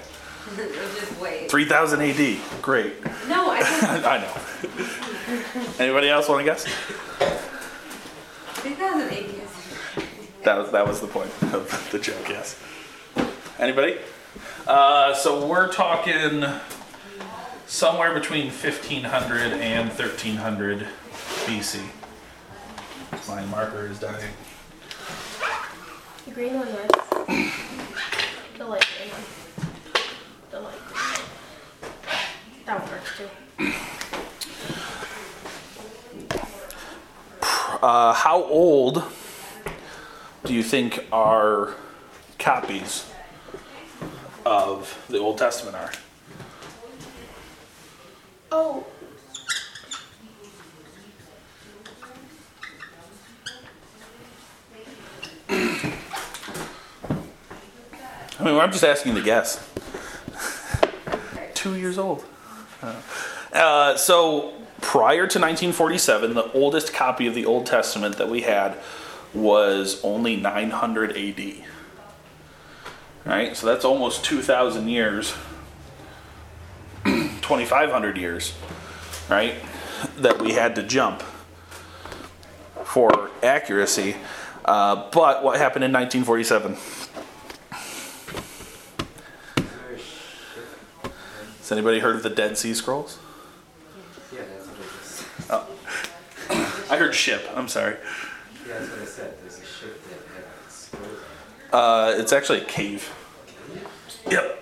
just 0.56 1.20
wait. 1.20 1.50
3000 1.50 2.02
AD. 2.02 2.38
Great. 2.62 3.04
No, 3.28 3.50
I 3.50 3.64
think 3.64 4.06
I 4.06 4.18
know. 4.20 5.84
Anybody 5.84 6.10
else 6.10 6.30
want 6.30 6.46
to 6.46 6.46
guess? 6.46 6.66
2008 8.62 9.26
is. 9.26 9.50
That 10.44 10.58
was, 10.58 10.72
that 10.72 10.88
was 10.88 11.02
the 11.02 11.08
point 11.08 11.32
of 11.54 11.90
the 11.92 12.00
joke, 12.00 12.30
yes. 12.30 12.60
Anybody? 13.58 13.98
Uh, 14.68 15.14
so 15.16 15.48
we're 15.48 15.72
talking 15.72 16.44
somewhere 17.68 18.14
between 18.14 18.46
1500 18.48 19.54
and 19.54 19.90
1300 19.90 20.88
BC. 21.46 21.82
My 23.28 23.46
marker 23.46 23.88
is 23.88 24.00
dying. 24.00 24.32
The 26.26 26.32
green 26.32 26.56
one 26.56 26.68
was 26.68 26.90
the 28.58 28.66
light 28.66 28.88
green 28.98 29.12
one. 29.12 29.24
The 30.52 30.60
light 30.60 30.80
green 30.88 31.02
one. 31.02 31.26
That 32.66 32.82
one 32.82 32.92
works 32.92 33.12
too. 33.16 33.30
Uh, 37.82 38.14
how 38.14 38.44
old 38.44 39.04
do 40.46 40.54
you 40.54 40.64
think 40.64 41.06
our 41.12 41.76
copies 42.40 43.06
of 44.46 45.06
the 45.10 45.20
Old 45.20 45.38
Testament 45.38 45.76
are? 45.76 45.92
Oh, 48.52 48.88
I 58.40 58.44
mean, 58.44 58.60
I'm 58.60 58.72
just 58.72 58.84
asking 58.84 59.14
to 59.16 59.22
guess. 59.22 59.64
Two 61.54 61.76
years 61.76 62.00
old. 62.00 62.24
Uh, 63.54 63.96
so 63.96 64.54
prior 64.82 65.28
to 65.28 65.40
1947, 65.40 66.34
the 66.34 66.52
oldest 66.52 66.94
copy 66.94 67.28
of 67.28 67.36
the 67.36 67.46
Old 67.46 67.66
Testament 67.66 68.18
that 68.18 68.30
we 68.30 68.42
had 68.42 68.78
was 69.34 70.04
only 70.04 70.36
900 70.36 71.18
AD. 71.18 71.54
Right? 73.26 73.56
So 73.56 73.68
that's 73.68 73.86
almost 73.86 74.24
2,000 74.26 74.88
years, 74.88 75.34
2,500 77.04 78.18
years, 78.18 78.54
right? 79.30 79.56
That 80.18 80.42
we 80.42 80.54
had 80.54 80.76
to 80.76 80.84
jump 80.84 81.24
for 82.84 83.32
accuracy. 83.42 84.16
Uh, 84.64 85.10
but 85.12 85.44
what 85.44 85.58
happened 85.58 85.84
in 85.84 85.92
1947? 85.92 86.78
Has 91.66 91.72
anybody 91.72 91.98
heard 91.98 92.16
of 92.16 92.22
the 92.22 92.30
Dead 92.30 92.60
Sea 92.60 92.76
Scrolls? 92.76 93.18
Yeah, 94.32 94.42
that's 94.54 94.68
what 94.68 94.78
I 95.50 95.66
just. 96.52 96.92
I 96.92 96.98
heard 96.98 97.16
ship. 97.16 97.50
I'm 97.56 97.68
sorry. 97.68 97.96
Yeah, 98.68 98.78
that's 98.78 98.92
what 98.92 99.02
I 99.02 99.06
said. 99.06 99.34
There's 99.42 99.58
a 99.58 99.66
ship 99.66 100.00
that 100.04 100.20
had. 101.72 101.74
Uh, 101.74 102.14
it's 102.22 102.32
actually 102.32 102.62
a 102.62 102.66
cave. 102.66 103.12
Yep. 104.30 104.62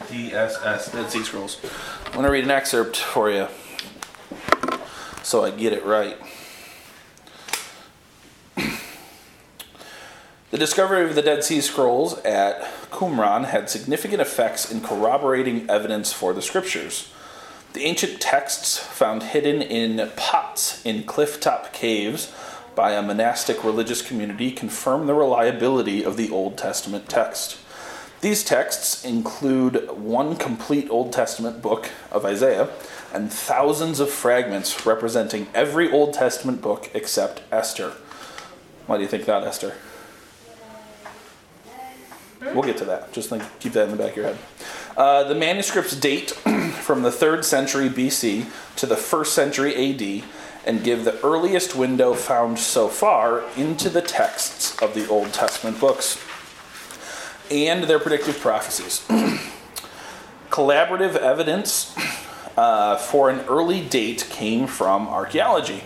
DSS, 0.00 0.92
Dead 0.92 1.10
Sea 1.12 1.22
Scrolls. 1.22 1.60
I'm 2.06 2.14
going 2.14 2.24
to 2.24 2.30
read 2.32 2.42
an 2.42 2.50
excerpt 2.50 2.96
for 2.96 3.30
you 3.30 3.46
so 5.22 5.44
I 5.44 5.52
get 5.52 5.72
it 5.72 5.84
right. 5.84 6.18
The 10.54 10.60
discovery 10.60 11.02
of 11.02 11.16
the 11.16 11.20
Dead 11.20 11.42
Sea 11.42 11.60
Scrolls 11.60 12.16
at 12.20 12.62
Qumran 12.92 13.46
had 13.46 13.68
significant 13.68 14.20
effects 14.22 14.70
in 14.70 14.82
corroborating 14.82 15.68
evidence 15.68 16.12
for 16.12 16.32
the 16.32 16.40
scriptures. 16.40 17.10
The 17.72 17.82
ancient 17.82 18.20
texts 18.20 18.78
found 18.78 19.24
hidden 19.24 19.60
in 19.60 20.12
pots 20.14 20.80
in 20.86 21.02
cliff-top 21.02 21.72
caves 21.72 22.32
by 22.76 22.92
a 22.92 23.02
monastic 23.02 23.64
religious 23.64 24.00
community 24.00 24.52
confirm 24.52 25.08
the 25.08 25.14
reliability 25.14 26.04
of 26.04 26.16
the 26.16 26.30
Old 26.30 26.56
Testament 26.56 27.08
text. 27.08 27.58
These 28.20 28.44
texts 28.44 29.04
include 29.04 29.90
one 29.90 30.36
complete 30.36 30.88
Old 30.88 31.12
Testament 31.12 31.62
book 31.62 31.90
of 32.12 32.24
Isaiah 32.24 32.68
and 33.12 33.32
thousands 33.32 33.98
of 33.98 34.08
fragments 34.08 34.86
representing 34.86 35.48
every 35.52 35.90
Old 35.90 36.14
Testament 36.14 36.62
book 36.62 36.92
except 36.94 37.42
Esther. 37.50 37.94
Why 38.86 38.98
do 38.98 39.02
you 39.02 39.08
think 39.08 39.24
that, 39.24 39.42
Esther? 39.42 39.74
We'll 42.52 42.62
get 42.62 42.76
to 42.78 42.84
that. 42.86 43.12
Just 43.12 43.30
think, 43.30 43.42
keep 43.60 43.72
that 43.72 43.84
in 43.84 43.90
the 43.90 43.96
back 43.96 44.10
of 44.10 44.16
your 44.16 44.26
head. 44.26 44.38
Uh, 44.96 45.24
the 45.24 45.34
manuscripts 45.34 45.96
date 45.96 46.30
from 46.82 47.02
the 47.02 47.10
3rd 47.10 47.44
century 47.44 47.88
BC 47.88 48.46
to 48.76 48.86
the 48.86 48.94
1st 48.94 49.26
century 49.26 49.74
AD 49.74 50.24
and 50.66 50.82
give 50.82 51.04
the 51.04 51.20
earliest 51.22 51.74
window 51.74 52.14
found 52.14 52.58
so 52.58 52.88
far 52.88 53.42
into 53.56 53.88
the 53.88 54.02
texts 54.02 54.80
of 54.80 54.94
the 54.94 55.08
Old 55.08 55.32
Testament 55.32 55.80
books 55.80 56.22
and 57.50 57.84
their 57.84 57.98
predictive 57.98 58.38
prophecies. 58.40 59.04
Collaborative 60.50 61.16
evidence 61.16 61.94
uh, 62.56 62.96
for 62.96 63.30
an 63.30 63.40
early 63.40 63.80
date 63.80 64.26
came 64.30 64.66
from 64.66 65.08
archaeology. 65.08 65.82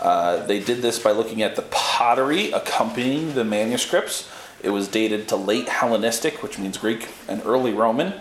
Uh, 0.00 0.44
they 0.46 0.60
did 0.60 0.82
this 0.82 0.98
by 0.98 1.10
looking 1.12 1.42
at 1.42 1.56
the 1.56 1.62
pottery 1.70 2.50
accompanying 2.52 3.34
the 3.34 3.44
manuscripts. 3.44 4.30
It 4.62 4.70
was 4.70 4.88
dated 4.88 5.28
to 5.28 5.36
late 5.36 5.68
Hellenistic, 5.68 6.42
which 6.42 6.58
means 6.58 6.78
Greek, 6.78 7.08
and 7.28 7.42
early 7.44 7.72
Roman, 7.72 8.14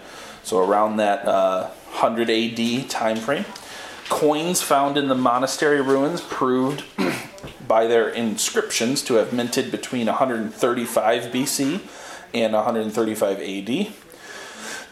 so 0.44 0.60
around 0.60 0.98
that 0.98 1.28
uh, 1.28 1.70
100 2.00 2.30
AD 2.30 2.90
time 2.90 3.18
frame. 3.18 3.46
Coins 4.10 4.62
found 4.62 4.98
in 4.98 5.08
the 5.08 5.16
monastery 5.16 5.82
ruins 5.82 6.22
proved 6.22 6.84
by 7.68 7.88
their 7.88 8.10
inscriptions 8.10 9.02
to 9.04 9.16
have 9.16 9.34
minted 9.34 9.72
between 9.72 10.06
135 10.06 11.24
BC 11.24 11.82
and 12.34 12.54
135 12.54 13.40
AD. 13.40 13.88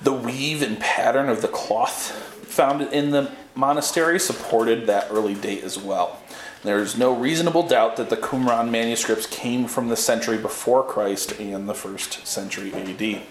The 0.03 0.13
weave 0.13 0.61
and 0.61 0.79
pattern 0.79 1.29
of 1.29 1.41
the 1.41 1.47
cloth 1.47 2.11
found 2.45 2.81
in 2.81 3.11
the 3.11 3.31
monastery 3.55 4.19
supported 4.19 4.85
that 4.87 5.07
early 5.09 5.33
date 5.33 5.63
as 5.63 5.77
well. 5.77 6.19
There 6.63 6.79
is 6.79 6.97
no 6.97 7.13
reasonable 7.13 7.67
doubt 7.67 7.97
that 7.97 8.09
the 8.09 8.17
Qumran 8.17 8.69
manuscripts 8.69 9.25
came 9.25 9.67
from 9.67 9.89
the 9.89 9.95
century 9.95 10.37
before 10.37 10.83
Christ 10.83 11.39
and 11.39 11.67
the 11.67 11.73
first 11.73 12.25
century 12.25 12.73
AD. 12.73 13.21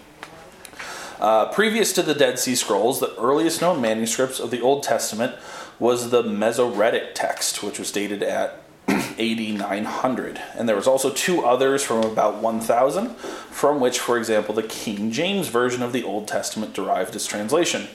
Uh, 1.18 1.52
previous 1.52 1.92
to 1.92 2.02
the 2.02 2.14
Dead 2.14 2.38
Sea 2.38 2.54
Scrolls, 2.54 3.00
the 3.00 3.14
earliest 3.16 3.60
known 3.60 3.80
manuscripts 3.80 4.40
of 4.40 4.50
the 4.50 4.60
Old 4.60 4.82
Testament 4.82 5.36
was 5.78 6.10
the 6.10 6.22
Masoretic 6.22 7.14
text, 7.14 7.62
which 7.62 7.78
was 7.78 7.92
dated 7.92 8.22
at 8.22 8.61
AD 8.88 9.38
900. 9.38 10.40
And 10.56 10.68
there 10.68 10.76
was 10.76 10.86
also 10.86 11.10
two 11.10 11.44
others 11.44 11.82
from 11.82 12.04
about 12.04 12.42
1000, 12.42 13.16
from 13.16 13.80
which, 13.80 13.98
for 13.98 14.18
example, 14.18 14.54
the 14.54 14.62
King 14.62 15.10
James 15.10 15.48
Version 15.48 15.82
of 15.82 15.92
the 15.92 16.02
Old 16.02 16.26
Testament 16.28 16.74
derived 16.74 17.14
its 17.14 17.26
translation. 17.26 17.88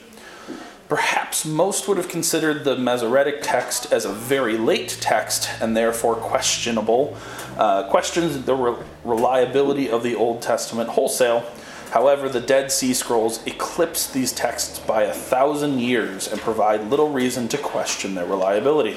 Perhaps 0.88 1.44
most 1.44 1.86
would 1.86 1.98
have 1.98 2.08
considered 2.08 2.64
the 2.64 2.74
Masoretic 2.74 3.40
text 3.42 3.92
as 3.92 4.06
a 4.06 4.12
very 4.12 4.56
late 4.56 4.96
text 5.02 5.50
and 5.60 5.76
therefore 5.76 6.14
questionable, 6.14 7.14
uh, 7.58 7.82
questions 7.90 8.42
the 8.44 8.54
re- 8.54 8.82
reliability 9.04 9.90
of 9.90 10.02
the 10.02 10.14
Old 10.14 10.40
Testament 10.40 10.88
wholesale. 10.88 11.44
However, 11.90 12.30
the 12.30 12.40
Dead 12.40 12.72
Sea 12.72 12.94
Scrolls 12.94 13.46
eclipse 13.46 14.06
these 14.06 14.32
texts 14.32 14.78
by 14.78 15.02
a 15.02 15.12
thousand 15.12 15.80
years 15.80 16.26
and 16.26 16.40
provide 16.40 16.88
little 16.88 17.10
reason 17.10 17.48
to 17.48 17.58
question 17.58 18.14
their 18.14 18.26
reliability, 18.26 18.96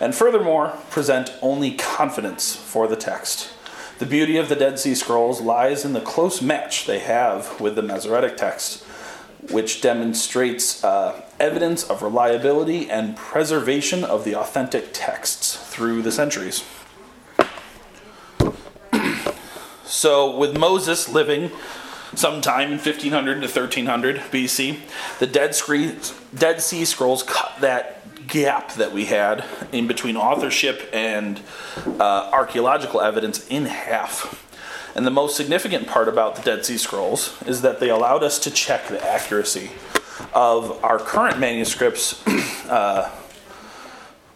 and 0.00 0.14
furthermore, 0.14 0.76
present 0.90 1.32
only 1.42 1.72
confidence 1.72 2.56
for 2.56 2.86
the 2.86 2.96
text. 2.96 3.50
The 3.98 4.06
beauty 4.06 4.36
of 4.36 4.48
the 4.48 4.56
Dead 4.56 4.78
Sea 4.78 4.94
Scrolls 4.94 5.40
lies 5.40 5.84
in 5.84 5.92
the 5.92 6.00
close 6.00 6.42
match 6.42 6.86
they 6.86 6.98
have 6.98 7.60
with 7.60 7.76
the 7.76 7.82
Masoretic 7.82 8.36
text 8.36 8.84
which 9.50 9.80
demonstrates 9.80 10.82
uh, 10.82 11.20
evidence 11.38 11.84
of 11.84 12.02
reliability 12.02 12.90
and 12.90 13.16
preservation 13.16 14.04
of 14.04 14.24
the 14.24 14.34
authentic 14.34 14.90
texts 14.92 15.56
through 15.70 16.02
the 16.02 16.12
centuries. 16.12 16.64
so, 19.84 20.36
with 20.36 20.56
Moses 20.56 21.08
living 21.08 21.50
sometime 22.14 22.68
in 22.68 22.78
1500 22.78 23.34
to 23.34 23.40
1300 23.40 24.16
BC, 24.16 24.78
the 25.18 25.26
Dead, 25.26 25.54
Dead 26.34 26.60
Sea 26.62 26.84
Scrolls 26.84 27.22
cut 27.22 27.52
that 27.60 27.93
gap 28.26 28.74
that 28.74 28.92
we 28.92 29.06
had 29.06 29.44
in 29.72 29.86
between 29.86 30.16
authorship 30.16 30.88
and 30.92 31.40
uh, 31.76 32.30
archaeological 32.32 33.00
evidence 33.00 33.46
in 33.48 33.66
half. 33.66 34.40
And 34.94 35.04
the 35.06 35.10
most 35.10 35.36
significant 35.36 35.88
part 35.88 36.08
about 36.08 36.36
the 36.36 36.42
Dead 36.42 36.64
Sea 36.64 36.78
Scrolls 36.78 37.36
is 37.46 37.62
that 37.62 37.80
they 37.80 37.90
allowed 37.90 38.22
us 38.22 38.38
to 38.40 38.50
check 38.50 38.86
the 38.88 39.04
accuracy 39.04 39.70
of 40.32 40.82
our 40.84 40.98
current 40.98 41.38
manuscripts, 41.38 42.24
uh, 42.68 43.10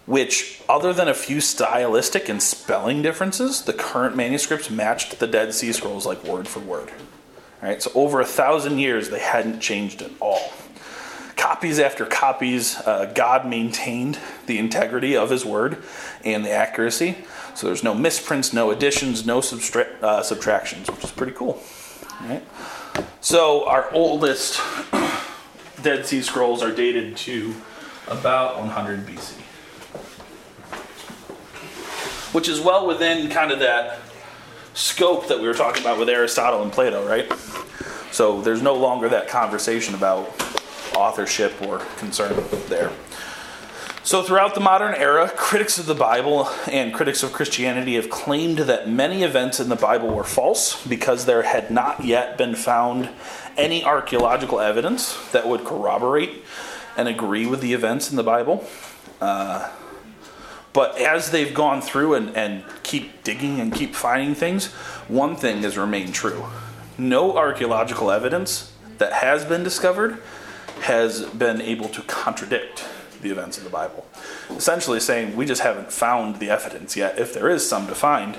which, 0.06 0.60
other 0.68 0.92
than 0.92 1.06
a 1.06 1.14
few 1.14 1.40
stylistic 1.40 2.28
and 2.28 2.42
spelling 2.42 3.02
differences, 3.02 3.62
the 3.62 3.72
current 3.72 4.16
manuscripts 4.16 4.68
matched 4.68 5.20
the 5.20 5.26
Dead 5.26 5.54
Sea 5.54 5.72
Scrolls 5.72 6.06
like 6.06 6.24
word 6.24 6.48
for 6.48 6.60
word. 6.60 6.90
All 7.62 7.68
right, 7.68 7.82
so 7.82 7.90
over 7.94 8.20
a 8.20 8.24
thousand 8.24 8.78
years, 8.78 9.10
they 9.10 9.18
hadn't 9.18 9.60
changed 9.60 10.02
at 10.02 10.10
all. 10.20 10.52
Copies 11.38 11.78
after 11.78 12.04
copies, 12.04 12.76
uh, 12.78 13.12
God 13.14 13.46
maintained 13.46 14.18
the 14.46 14.58
integrity 14.58 15.16
of 15.16 15.30
His 15.30 15.44
word 15.44 15.78
and 16.24 16.44
the 16.44 16.50
accuracy. 16.50 17.16
So 17.54 17.68
there's 17.68 17.84
no 17.84 17.94
misprints, 17.94 18.52
no 18.52 18.72
additions, 18.72 19.24
no 19.24 19.38
substra- 19.38 20.02
uh, 20.02 20.22
subtractions, 20.22 20.90
which 20.90 21.04
is 21.04 21.12
pretty 21.12 21.32
cool. 21.32 21.62
So 23.20 23.66
our 23.68 23.90
oldest 23.92 24.60
Dead 25.82 26.04
Sea 26.04 26.22
Scrolls 26.22 26.62
are 26.62 26.74
dated 26.74 27.16
to 27.18 27.54
about 28.08 28.58
100 28.58 29.06
BC, 29.06 29.34
which 32.34 32.48
is 32.48 32.60
well 32.60 32.86
within 32.86 33.30
kind 33.30 33.52
of 33.52 33.60
that 33.60 34.00
scope 34.74 35.28
that 35.28 35.38
we 35.38 35.46
were 35.46 35.54
talking 35.54 35.82
about 35.82 35.98
with 35.98 36.08
Aristotle 36.08 36.62
and 36.62 36.72
Plato, 36.72 37.06
right? 37.06 37.32
So 38.10 38.40
there's 38.40 38.62
no 38.62 38.74
longer 38.74 39.08
that 39.10 39.28
conversation 39.28 39.94
about 39.94 40.36
authorship 40.98 41.60
or 41.62 41.78
concern 41.96 42.44
there. 42.68 42.92
So, 44.02 44.22
throughout 44.22 44.54
the 44.54 44.60
modern 44.60 44.94
era, 44.94 45.30
critics 45.36 45.78
of 45.78 45.86
the 45.86 45.94
Bible 45.94 46.48
and 46.66 46.94
critics 46.94 47.22
of 47.22 47.32
Christianity 47.32 47.94
have 47.96 48.08
claimed 48.08 48.58
that 48.58 48.88
many 48.88 49.22
events 49.22 49.60
in 49.60 49.68
the 49.68 49.76
Bible 49.76 50.08
were 50.08 50.24
false 50.24 50.86
because 50.86 51.26
there 51.26 51.42
had 51.42 51.70
not 51.70 52.04
yet 52.04 52.38
been 52.38 52.54
found 52.54 53.10
any 53.56 53.84
archaeological 53.84 54.60
evidence 54.60 55.30
that 55.32 55.46
would 55.46 55.64
corroborate 55.64 56.42
and 56.96 57.06
agree 57.06 57.46
with 57.46 57.60
the 57.60 57.74
events 57.74 58.10
in 58.10 58.16
the 58.16 58.22
Bible. 58.22 58.66
Uh, 59.20 59.70
but 60.72 60.98
as 60.98 61.30
they've 61.30 61.52
gone 61.52 61.82
through 61.82 62.14
and, 62.14 62.34
and 62.36 62.64
keep 62.82 63.24
digging 63.24 63.60
and 63.60 63.74
keep 63.74 63.94
finding 63.94 64.34
things, 64.34 64.66
one 65.08 65.36
thing 65.36 65.62
has 65.62 65.76
remained 65.76 66.14
true 66.14 66.44
no 66.98 67.36
archaeological 67.36 68.10
evidence 68.10 68.72
that 68.98 69.12
has 69.12 69.44
been 69.44 69.62
discovered 69.62 70.18
has 70.82 71.24
been 71.26 71.60
able 71.60 71.88
to 71.88 72.02
contradict 72.02 72.84
the 73.22 73.30
events 73.30 73.58
of 73.58 73.64
the 73.64 73.70
Bible. 73.70 74.06
Essentially 74.50 75.00
saying 75.00 75.36
we 75.36 75.44
just 75.44 75.62
haven't 75.62 75.92
found 75.92 76.36
the 76.36 76.50
evidence 76.50 76.96
yet. 76.96 77.18
If 77.18 77.34
there 77.34 77.48
is 77.48 77.68
some 77.68 77.86
to 77.88 77.94
find, 77.94 78.36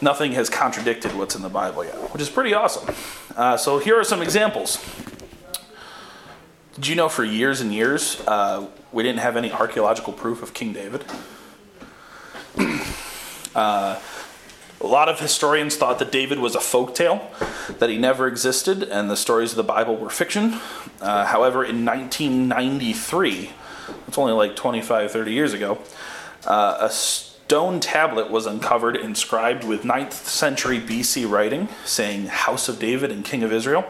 nothing 0.00 0.32
has 0.32 0.48
contradicted 0.48 1.14
what's 1.14 1.34
in 1.34 1.42
the 1.42 1.48
Bible 1.48 1.84
yet, 1.84 1.96
which 2.12 2.22
is 2.22 2.30
pretty 2.30 2.54
awesome. 2.54 2.94
Uh, 3.36 3.56
so 3.56 3.78
here 3.78 3.98
are 3.98 4.04
some 4.04 4.22
examples. 4.22 4.78
Did 6.74 6.86
you 6.86 6.94
know 6.94 7.08
for 7.08 7.24
years 7.24 7.60
and 7.60 7.72
years 7.72 8.20
uh, 8.26 8.66
we 8.92 9.02
didn't 9.02 9.20
have 9.20 9.36
any 9.36 9.52
archaeological 9.52 10.12
proof 10.12 10.42
of 10.42 10.54
King 10.54 10.72
David? 10.72 11.04
uh, 13.54 13.98
a 14.82 14.86
lot 14.86 15.08
of 15.08 15.20
historians 15.20 15.76
thought 15.76 15.98
that 16.00 16.10
David 16.10 16.40
was 16.40 16.54
a 16.54 16.60
folk 16.60 16.94
tale, 16.94 17.30
that 17.78 17.88
he 17.88 17.98
never 17.98 18.26
existed, 18.26 18.82
and 18.82 19.08
the 19.08 19.16
stories 19.16 19.52
of 19.52 19.56
the 19.56 19.62
Bible 19.62 19.96
were 19.96 20.10
fiction. 20.10 20.58
Uh, 21.00 21.24
however, 21.26 21.64
in 21.64 21.84
1993, 21.84 23.50
it's 24.08 24.18
only 24.18 24.32
like 24.32 24.56
25, 24.56 25.10
30 25.10 25.32
years 25.32 25.52
ago, 25.52 25.78
uh, 26.46 26.78
a 26.80 26.90
stone 26.90 27.80
tablet 27.80 28.30
was 28.30 28.46
uncovered 28.46 28.96
inscribed 28.96 29.62
with 29.62 29.82
9th 29.82 30.12
century 30.12 30.80
BC 30.80 31.30
writing 31.30 31.68
saying 31.84 32.26
House 32.26 32.68
of 32.68 32.78
David 32.78 33.12
and 33.12 33.24
King 33.24 33.42
of 33.42 33.52
Israel. 33.52 33.84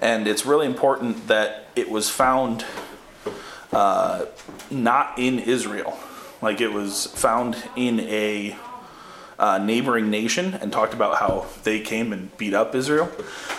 And 0.00 0.26
it's 0.26 0.44
really 0.44 0.66
important 0.66 1.28
that 1.28 1.68
it 1.74 1.90
was 1.90 2.10
found 2.10 2.66
uh, 3.72 4.26
not 4.70 5.18
in 5.18 5.38
Israel. 5.38 5.98
Like 6.42 6.60
it 6.60 6.72
was 6.72 7.06
found 7.06 7.56
in 7.76 8.00
a 8.00 8.56
uh, 9.38 9.58
neighboring 9.58 10.10
nation 10.10 10.54
and 10.54 10.72
talked 10.72 10.94
about 10.94 11.18
how 11.18 11.46
they 11.64 11.80
came 11.80 12.12
and 12.12 12.34
beat 12.36 12.54
up 12.54 12.74
Israel. 12.74 13.10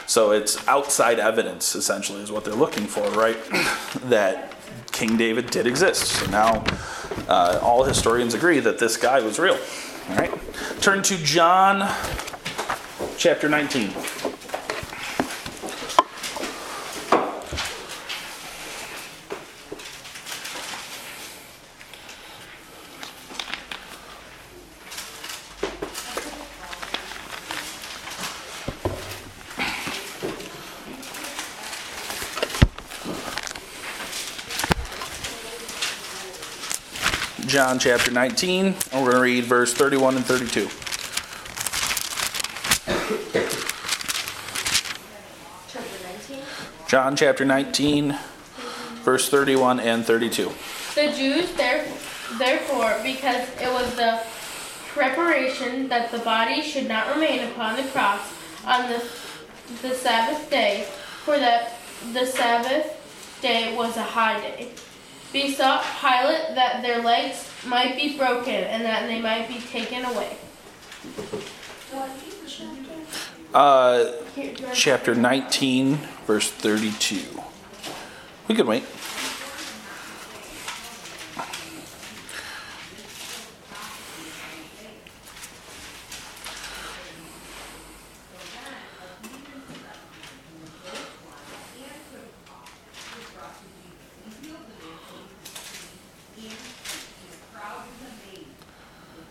So 0.06 0.32
it's 0.32 0.66
outside 0.68 1.20
evidence, 1.20 1.76
essentially, 1.76 2.22
is 2.22 2.32
what 2.32 2.46
they're 2.46 2.56
looking 2.56 2.86
for, 2.86 3.08
right? 3.12 3.38
that 4.06 4.54
King 4.92 5.18
David 5.18 5.50
did 5.50 5.68
exist. 5.68 6.06
So 6.08 6.32
now 6.32 6.64
uh, 7.28 7.60
all 7.62 7.84
historians 7.84 8.34
agree 8.34 8.60
that 8.60 8.80
this 8.80 8.98
guy 8.98 9.22
was 9.22 9.38
real. 9.40 9.58
All 10.10 10.16
right. 10.16 10.32
Turn 10.82 11.04
to 11.04 11.18
John 11.18 11.88
chapter 13.18 13.50
19. 13.50 13.92
John 37.68 37.80
chapter 37.80 38.12
19, 38.12 38.66
and 38.66 39.04
we're 39.04 39.12
going 39.12 39.16
to 39.16 39.20
read 39.20 39.44
verse 39.44 39.74
31 39.74 40.16
and 40.16 40.26
32. 40.26 40.70
John 46.88 47.18
chapter 47.18 47.44
19, 47.44 48.18
verse 49.04 49.28
31 49.28 49.82
and 49.82 50.06
32. 50.06 50.50
The 50.96 51.12
Jews, 51.12 51.52
there, 51.56 51.86
therefore, 52.38 53.02
because 53.04 53.50
it 53.60 53.70
was 53.70 53.94
the 53.98 54.22
preparation 54.94 55.90
that 55.90 56.10
the 56.10 56.20
body 56.20 56.62
should 56.62 56.88
not 56.88 57.14
remain 57.14 57.52
upon 57.52 57.76
the 57.76 57.84
cross 57.90 58.34
on 58.66 58.90
the, 58.90 59.04
the 59.82 59.94
Sabbath 59.94 60.50
day, 60.50 60.88
for 61.26 61.38
that 61.38 61.74
the 62.14 62.26
Sabbath 62.26 63.38
day 63.42 63.76
was 63.76 63.98
a 63.98 64.04
high 64.04 64.40
day, 64.40 64.70
besought 65.34 65.84
Pilate 66.00 66.56
that 66.56 66.82
their 66.82 67.04
legs 67.04 67.52
might 67.68 67.96
be 67.96 68.18
broken 68.18 68.54
and 68.54 68.84
that 68.86 69.08
they 69.08 69.22
might 69.22 69.48
be 69.48 69.60
taken 69.60 70.06
away. 70.06 70.38
Uh, 73.54 74.12
chapter 74.74 75.16
19, 75.16 75.96
verse 76.26 76.50
32. 76.52 77.42
We 78.48 78.56
could 78.56 78.68
wait. 78.68 78.84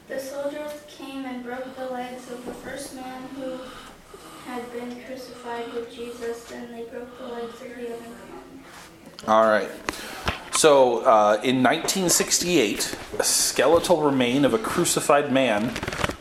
The 0.09 0.21
soldiers 0.21 0.73
came 0.87 1.25
and 1.25 1.36
broke 1.47 1.77
the 1.77 1.87
legs 1.87 2.29
of 2.33 2.45
the 2.45 2.53
first 2.53 2.97
man 2.97 3.23
who 3.37 3.57
had 4.47 4.73
been 4.73 5.01
crucified 5.05 5.73
with 5.73 5.95
Jesus, 5.95 6.51
and 6.51 6.75
they 6.75 6.83
broke 6.83 7.17
the 7.19 7.27
legs 7.29 7.55
of 7.63 7.69
the 7.69 7.95
other 7.95 8.03
man. 8.03 8.65
All 9.29 9.45
right. 9.45 9.71
So, 10.53 11.05
uh, 11.05 11.41
in 11.45 11.63
1968, 11.63 12.99
a 13.21 13.23
skeletal 13.23 14.03
remain 14.03 14.45
of 14.45 14.55
a 14.55 14.59
crucified 14.59 15.31
man 15.31 15.73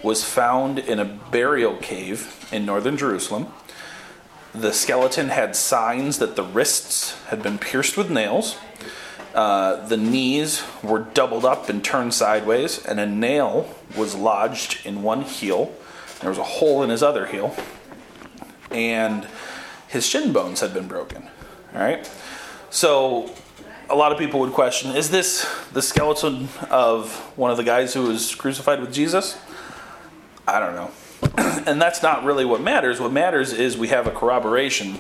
was 0.04 0.24
found 0.24 0.78
in 0.78 1.00
a 1.00 1.06
burial 1.06 1.76
cave 1.78 2.48
in 2.52 2.64
northern 2.64 2.96
Jerusalem. 2.96 3.48
The 4.54 4.74
skeleton 4.74 5.30
had 5.30 5.56
signs 5.56 6.20
that 6.20 6.36
the 6.36 6.44
wrists 6.44 7.20
had 7.26 7.42
been 7.42 7.58
pierced 7.58 7.98
with 7.98 8.12
nails. 8.12 8.58
Uh, 9.36 9.86
the 9.88 9.98
knees 9.98 10.64
were 10.82 11.00
doubled 11.00 11.44
up 11.44 11.68
and 11.68 11.84
turned 11.84 12.14
sideways, 12.14 12.84
and 12.86 13.02
a 13.02 13.06
nail 13.06 13.70
was 13.98 14.16
lodged 14.16 14.86
in 14.86 15.04
one 15.04 15.24
heel. 15.24 15.76
There 16.22 16.30
was 16.30 16.40
a 16.40 16.44
hole 16.44 16.84
in 16.84 16.90
his 16.90 17.04
other 17.04 17.26
heel, 17.26 17.54
and 18.72 19.28
his 19.90 20.08
shin 20.08 20.32
bones 20.32 20.62
had 20.62 20.74
been 20.74 20.88
broken. 20.88 21.28
All 21.74 21.82
right. 21.82 22.10
So, 22.70 23.30
a 23.90 23.96
lot 23.96 24.14
of 24.14 24.18
people 24.18 24.40
would 24.40 24.54
question: 24.54 24.96
Is 24.96 25.10
this 25.10 25.46
the 25.74 25.82
skeleton 25.82 26.48
of 26.70 27.14
one 27.38 27.52
of 27.52 27.58
the 27.58 27.66
guys 27.66 27.94
who 27.94 28.04
was 28.04 28.34
crucified 28.36 28.80
with 28.80 28.94
Jesus? 28.94 29.38
I 30.48 30.62
don't 30.62 30.76
know. 30.76 30.92
and 31.66 31.82
that's 31.82 32.02
not 32.02 32.24
really 32.24 32.46
what 32.46 32.62
matters. 32.62 33.00
What 33.00 33.12
matters 33.12 33.54
is 33.54 33.78
we 33.78 33.90
have 33.90 34.08
a 34.08 34.12
corroboration. 34.12 35.00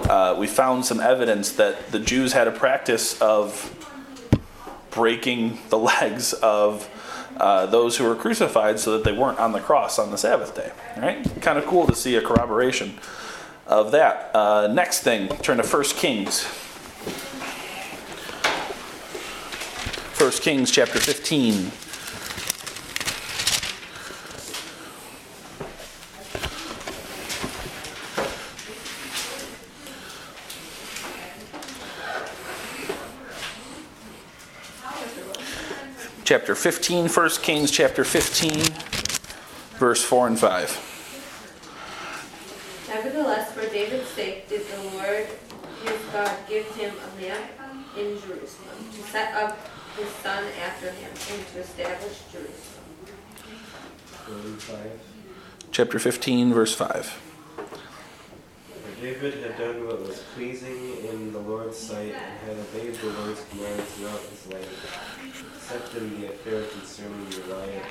Uh, 0.00 0.36
we 0.38 0.46
found 0.46 0.84
some 0.84 1.00
evidence 1.00 1.52
that 1.52 1.90
the 1.90 1.98
Jews 1.98 2.32
had 2.32 2.48
a 2.48 2.52
practice 2.52 3.20
of 3.20 3.72
breaking 4.90 5.58
the 5.68 5.78
legs 6.00 6.32
of 6.34 6.88
uh, 7.36 7.66
those 7.66 7.98
who 7.98 8.04
were 8.04 8.14
crucified 8.14 8.78
so 8.78 8.92
that 8.92 9.04
they 9.04 9.12
weren't 9.12 9.38
on 9.38 9.52
the 9.52 9.60
cross 9.60 9.98
on 9.98 10.10
the 10.10 10.18
Sabbath 10.18 10.54
day. 10.54 10.72
Right? 10.96 11.24
Kind 11.40 11.58
of 11.58 11.66
cool 11.66 11.86
to 11.86 11.94
see 11.94 12.16
a 12.16 12.22
corroboration 12.22 12.98
of 13.66 13.92
that. 13.92 14.34
Uh, 14.34 14.68
next 14.68 15.00
thing, 15.00 15.28
turn 15.38 15.58
to 15.58 15.66
1 15.66 15.84
Kings. 15.96 16.44
1 20.18 20.30
Kings 20.32 20.70
chapter 20.70 20.98
15. 20.98 21.70
Chapter 36.46 36.54
15, 36.54 37.08
1 37.08 37.30
Kings 37.42 37.72
chapter 37.72 38.04
15, 38.04 38.52
verse 39.80 40.04
4 40.04 40.28
and 40.28 40.38
5. 40.38 42.86
Nevertheless, 42.88 43.50
for 43.50 43.62
David's 43.62 44.06
sake 44.10 44.48
did 44.48 44.64
the 44.64 44.80
Lord 44.96 45.26
his 45.82 45.98
God 46.12 46.30
give 46.48 46.64
him 46.76 46.94
a 46.94 47.20
man 47.20 47.48
in 47.98 48.16
Jerusalem 48.20 48.78
to 48.92 49.02
set 49.10 49.34
up 49.34 49.58
his 49.98 50.08
son 50.22 50.44
after 50.64 50.92
him 50.92 51.10
and 51.10 51.46
to 51.48 51.58
establish 51.58 52.20
Jerusalem. 52.30 52.84
Chapter 55.72 55.98
15, 55.98 56.54
verse 56.54 56.76
5. 56.76 57.35
For 58.96 59.02
David 59.02 59.42
had 59.42 59.58
done 59.58 59.86
what 59.86 60.00
was 60.00 60.20
pleasing 60.34 61.04
in 61.04 61.32
the 61.32 61.38
Lord's 61.38 61.76
sight 61.76 62.14
and 62.14 62.38
had 62.46 62.56
obeyed 62.56 62.94
the 62.94 63.08
Lord's 63.08 63.44
command 63.50 63.82
throughout 63.82 64.20
his 64.20 64.46
life, 64.46 65.48
except 65.54 65.94
in 65.96 66.20
the 66.20 66.28
affair 66.28 66.62
concerning 66.64 67.30
Uriah. 67.32 67.82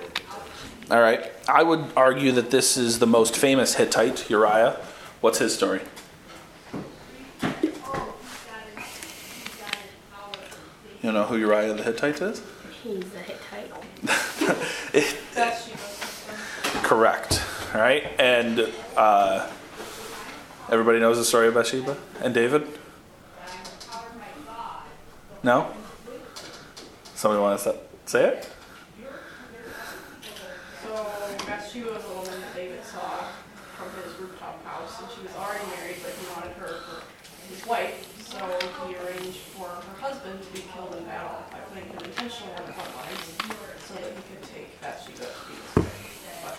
All 0.89 1.01
right. 1.01 1.31
I 1.47 1.63
would 1.63 1.85
argue 1.95 2.31
that 2.31 2.49
this 2.49 2.75
is 2.75 2.99
the 2.99 3.07
most 3.07 3.37
famous 3.37 3.75
Hittite, 3.75 4.29
Uriah. 4.29 4.77
What's 5.21 5.37
his 5.37 5.53
story? 5.53 5.81
You 11.03 11.11
know 11.11 11.23
who 11.25 11.37
Uriah 11.37 11.73
the 11.73 11.83
Hittite 11.83 12.21
is? 12.21 12.41
He's 12.83 13.03
a 13.13 13.19
Hittite. 13.19 13.71
Correct. 16.83 17.43
All 17.75 17.81
right. 17.81 18.03
And 18.19 18.71
uh, 18.97 19.47
everybody 20.69 20.99
knows 20.99 21.17
the 21.17 21.25
story 21.25 21.47
of 21.47 21.53
Bathsheba 21.53 21.97
and 22.21 22.33
David? 22.33 22.67
No? 25.43 25.71
Somebody 27.13 27.41
want 27.41 27.59
to 27.59 27.75
say 28.05 28.25
it? 28.25 28.49
So 30.83 31.05
Bathsheba 31.45 31.93
was 31.93 32.03
a 32.03 32.09
woman 32.09 32.41
that 32.41 32.55
David 32.55 32.83
saw 32.83 33.29
from 33.77 33.89
his 34.03 34.19
rooftop 34.19 34.63
house, 34.65 35.01
and 35.01 35.09
she 35.11 35.21
was 35.21 35.35
already 35.37 35.65
married, 35.77 35.97
but 36.01 36.13
he 36.13 36.25
wanted 36.33 36.53
her 36.57 36.81
for 36.81 37.03
his 37.53 37.65
wife. 37.67 38.11
So 38.25 38.37
he 38.87 38.95
arranged 38.95 39.37
for 39.53 39.67
her 39.67 39.95
husband 40.01 40.41
to 40.41 40.49
be 40.51 40.63
killed 40.73 40.95
in 40.95 41.03
battle 41.05 41.43
by 41.51 41.59
putting 41.59 41.85
him 41.89 41.97
intentionally 42.03 42.53
on 42.57 42.65
the 42.65 42.73
front 42.73 42.95
lines, 42.95 43.37
so 43.85 43.93
that 43.93 44.11
he 44.11 44.21
could 44.33 44.43
take 44.49 44.81
Bathsheba 44.81 45.29
to 45.29 45.45
be 45.47 45.53
his 45.55 45.75
wife. 45.77 46.41
But 46.43 46.57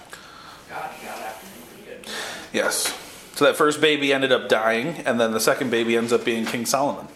God 0.71 0.91
got 1.03 1.19
after 1.27 1.47
him 1.47 1.63
pretty 1.69 1.85
good. 1.91 2.13
Yes. 2.53 3.06
So 3.37 3.45
that 3.45 3.55
first 3.55 3.83
baby 3.83 4.15
ended 4.15 4.33
up 4.33 4.49
dying, 4.49 4.97
and 5.05 5.21
then 5.21 5.33
the 5.33 5.41
second 5.41 5.71
baby 5.71 5.95
ends 5.95 6.11
up 6.11 6.25
being 6.25 6.47
King 6.47 6.65
Solomon. 6.65 7.07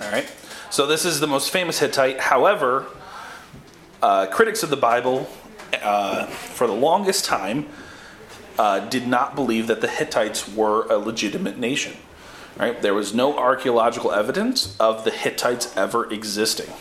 All 0.00 0.10
right. 0.10 0.26
So 0.70 0.86
this 0.86 1.04
is 1.04 1.20
the 1.20 1.26
most 1.26 1.50
famous 1.50 1.80
Hittite. 1.80 2.18
However, 2.18 2.86
uh, 4.00 4.28
critics 4.28 4.62
of 4.62 4.70
the 4.70 4.76
Bible, 4.78 5.28
uh, 5.82 6.24
for 6.24 6.66
the 6.66 6.72
longest 6.72 7.26
time, 7.26 7.66
uh, 8.58 8.88
did 8.88 9.06
not 9.06 9.34
believe 9.34 9.66
that 9.66 9.82
the 9.82 9.88
Hittites 9.88 10.48
were 10.48 10.86
a 10.86 10.96
legitimate 10.96 11.58
nation. 11.58 11.92
Right? 12.56 12.80
There 12.80 12.94
was 12.94 13.12
no 13.12 13.36
archaeological 13.36 14.12
evidence 14.12 14.74
of 14.80 15.04
the 15.04 15.10
Hittites 15.10 15.76
ever 15.76 16.10
existing. 16.10 16.72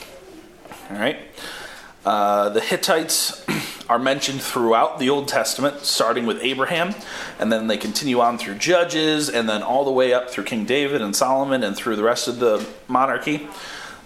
All 0.90 0.98
right. 0.98 1.20
Uh, 2.06 2.48
the 2.48 2.62
Hittites 2.62 3.46
are 3.92 4.00
mentioned 4.00 4.42
throughout 4.42 5.00
the 5.00 5.10
Old 5.10 5.28
Testament, 5.28 5.82
starting 5.82 6.26
with 6.26 6.42
Abraham, 6.42 6.96
and 7.40 7.52
then 7.52 7.68
they 7.68 7.76
continue 7.76 8.22
on 8.22 8.38
through 8.38 8.56
Judges, 8.56 9.28
and 9.28 9.50
then 9.50 9.62
all 9.62 9.84
the 9.84 9.92
way 9.92 10.14
up 10.14 10.30
through 10.30 10.46
King 10.46 10.64
David 10.64 11.02
and 11.02 11.14
Solomon, 11.14 11.62
and 11.62 11.76
through 11.76 11.98
the 11.98 12.04
rest 12.04 12.30
of 12.30 12.40
the 12.40 12.66
monarchy. 12.88 13.50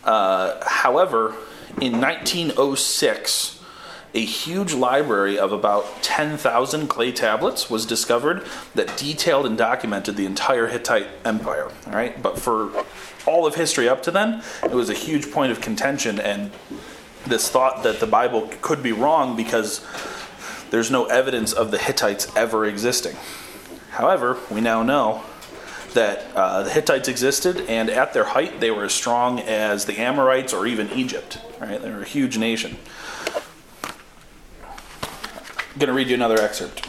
Uh, 0.04 0.60
however, 0.66 1.36
in 1.80 2.02
1906, 2.02 3.64
a 4.16 4.26
huge 4.26 4.74
library 4.74 5.38
of 5.38 5.52
about 5.52 6.02
10,000 6.02 6.88
clay 6.88 7.12
tablets 7.12 7.70
was 7.70 7.86
discovered 7.86 8.44
that 8.74 8.98
detailed 8.98 9.46
and 9.46 9.56
documented 9.56 10.16
the 10.16 10.26
entire 10.26 10.66
Hittite 10.66 11.10
Empire. 11.24 11.70
All 11.86 11.94
right, 11.94 12.20
but 12.24 12.40
for 12.40 12.72
all 13.28 13.46
of 13.46 13.54
history 13.54 13.88
up 13.88 14.02
to 14.02 14.10
then, 14.10 14.42
it 14.64 14.72
was 14.72 14.90
a 14.90 14.96
huge 14.96 15.32
point 15.32 15.52
of 15.52 15.62
contention 15.62 16.20
and 16.20 16.50
this 17.26 17.50
thought 17.50 17.84
that 17.84 18.00
the 18.00 18.08
Bible 18.08 18.50
could 18.62 18.84
be 18.84 18.92
wrong 18.92 19.36
because 19.36 19.86
there's 20.70 20.92
no 20.92 21.06
evidence 21.06 21.54
of 21.54 21.72
the 21.72 21.78
Hittites 21.78 22.34
ever 22.36 22.66
existing. 22.66 23.16
However, 23.92 24.38
we 24.52 24.62
now 24.62 24.84
know 24.84 25.24
that 25.94 26.26
uh, 26.36 26.64
the 26.64 26.70
Hittites 26.70 27.08
existed, 27.08 27.62
and 27.70 27.90
at 27.90 28.14
their 28.14 28.26
height, 28.26 28.60
they 28.60 28.70
were 28.70 28.84
as 28.84 28.94
strong 28.94 29.40
as 29.40 29.86
the 29.86 30.00
Amorites 30.00 30.54
or 30.54 30.68
even 30.68 30.92
Egypt. 30.92 31.40
Right? 31.60 31.82
They 31.82 31.90
were 31.90 32.02
a 32.02 32.06
huge 32.06 32.38
nation. 32.38 32.78
I'm 35.76 35.80
going 35.80 35.88
to 35.88 35.94
read 35.94 36.10
you 36.10 36.16
another 36.16 36.40
excerpt. 36.42 36.86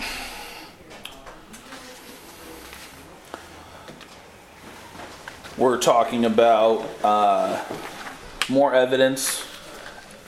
We're 5.57 5.79
talking 5.79 6.25
about 6.25 6.89
uh, 7.03 7.65
more 8.49 8.75
evidence, 8.75 9.46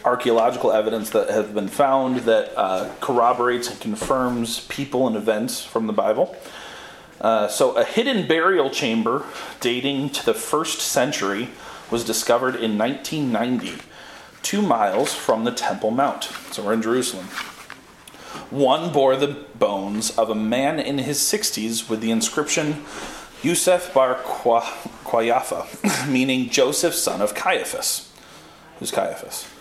archaeological 0.08 0.72
evidence 0.72 1.10
that 1.10 1.28
have 1.28 1.54
been 1.54 1.68
found 1.68 2.20
that 2.20 2.50
uh, 2.56 2.90
corroborates 2.98 3.70
and 3.70 3.78
confirms 3.78 4.60
people 4.66 5.06
and 5.06 5.14
events 5.14 5.62
from 5.62 5.86
the 5.86 5.92
Bible. 5.92 6.34
Uh, 7.20 7.46
so, 7.46 7.76
a 7.76 7.84
hidden 7.84 8.26
burial 8.26 8.70
chamber 8.70 9.26
dating 9.60 10.08
to 10.08 10.24
the 10.24 10.32
first 10.32 10.80
century 10.80 11.50
was 11.90 12.04
discovered 12.04 12.54
in 12.54 12.78
1990, 12.78 13.82
two 14.42 14.62
miles 14.62 15.12
from 15.12 15.44
the 15.44 15.52
Temple 15.52 15.90
Mount. 15.90 16.24
So, 16.52 16.62
we're 16.64 16.72
in 16.72 16.80
Jerusalem. 16.82 17.26
One 18.48 18.90
bore 18.92 19.16
the 19.16 19.44
bones 19.58 20.16
of 20.16 20.30
a 20.30 20.34
man 20.34 20.80
in 20.80 20.96
his 20.98 21.18
60s 21.18 21.90
with 21.90 22.00
the 22.00 22.10
inscription 22.10 22.84
Yusef 23.42 23.92
bar 23.92 24.14
Qayafa, 24.14 26.08
meaning 26.10 26.48
Joseph, 26.48 26.94
son 26.94 27.20
of 27.20 27.34
Caiaphas. 27.34 28.10
Who's 28.78 28.90
Caiaphas? 28.90 29.57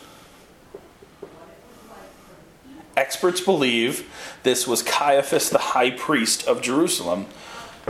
Experts 2.97 3.39
believe 3.39 4.12
this 4.41 4.65
was 4.67 4.81
Caiaphas, 4.81 5.51
the 5.51 5.60
high 5.60 5.91
priest 5.91 6.47
of 6.47 6.63
Jerusalem, 6.63 7.27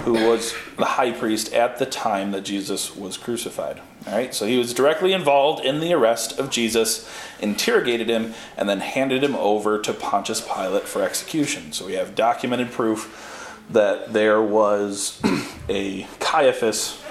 who 0.02 0.14
was 0.14 0.54
the 0.78 0.84
high 0.84 1.12
priest 1.12 1.54
at 1.54 1.80
the 1.80 1.86
time 1.86 2.32
that 2.32 2.42
Jesus 2.42 2.94
was 2.94 3.16
crucified. 3.16 3.82
All 4.06 4.14
right, 4.14 4.36
so 4.36 4.46
he 4.46 4.58
was 4.58 4.74
directly 4.74 5.14
involved 5.14 5.64
in 5.64 5.80
the 5.80 5.94
arrest 5.94 6.38
of 6.38 6.50
Jesus, 6.50 7.10
interrogated 7.40 8.10
him, 8.10 8.34
and 8.58 8.68
then 8.68 8.82
handed 8.82 9.24
him 9.24 9.34
over 9.38 9.80
to 9.80 9.94
Pontius 9.94 10.42
Pilate 10.42 10.84
for 10.84 11.02
execution. 11.02 11.72
So 11.72 11.86
we 11.86 11.94
have 11.94 12.14
documented 12.14 12.74
proof 12.74 13.64
that 13.70 14.12
there 14.12 14.42
was 14.42 15.22
a 15.70 16.04
Caiaphas 16.20 17.02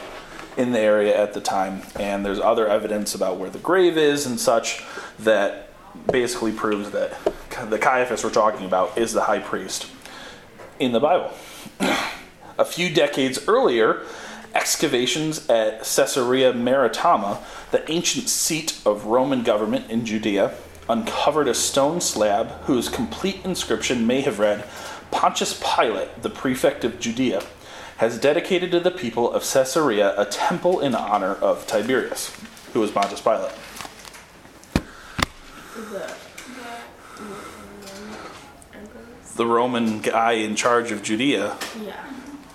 in 0.58 0.72
the 0.72 0.80
area 0.80 1.18
at 1.18 1.32
the 1.32 1.40
time, 1.40 1.80
and 1.98 2.26
there's 2.26 2.40
other 2.40 2.68
evidence 2.68 3.14
about 3.14 3.38
where 3.38 3.50
the 3.50 3.58
grave 3.58 3.96
is 3.96 4.26
and 4.26 4.38
such 4.38 4.84
that 5.18 5.70
basically 6.10 6.52
proves 6.52 6.90
that 6.90 7.16
the 7.64 7.78
Caiaphas 7.78 8.22
we're 8.22 8.30
talking 8.30 8.66
about 8.66 8.96
is 8.98 9.12
the 9.12 9.22
high 9.22 9.38
priest 9.38 9.86
in 10.78 10.92
the 10.92 11.00
Bible. 11.00 11.32
a 12.58 12.64
few 12.64 12.92
decades 12.92 13.48
earlier, 13.48 14.02
excavations 14.54 15.48
at 15.48 15.80
Caesarea 15.80 16.52
Maritima, 16.52 17.42
the 17.70 17.90
ancient 17.90 18.28
seat 18.28 18.80
of 18.84 19.06
Roman 19.06 19.42
government 19.42 19.90
in 19.90 20.04
Judea, 20.04 20.54
uncovered 20.88 21.48
a 21.48 21.54
stone 21.54 22.00
slab 22.00 22.48
whose 22.64 22.88
complete 22.88 23.44
inscription 23.44 24.06
may 24.06 24.20
have 24.20 24.38
read 24.38 24.64
Pontius 25.10 25.60
Pilate, 25.62 26.22
the 26.22 26.30
prefect 26.30 26.84
of 26.84 27.00
Judea, 27.00 27.42
has 27.98 28.18
dedicated 28.18 28.70
to 28.72 28.80
the 28.80 28.90
people 28.90 29.32
of 29.32 29.42
Caesarea 29.42 30.14
a 30.20 30.26
temple 30.26 30.80
in 30.80 30.94
honor 30.94 31.34
of 31.34 31.66
Tiberius, 31.66 32.36
who 32.72 32.80
was 32.80 32.90
Pontius 32.90 33.20
Pilate. 33.20 33.52
The 39.36 39.46
Roman 39.46 40.00
guy 40.00 40.32
in 40.32 40.56
charge 40.56 40.90
of 40.90 41.02
Judea 41.02 41.56
Yeah. 41.84 41.92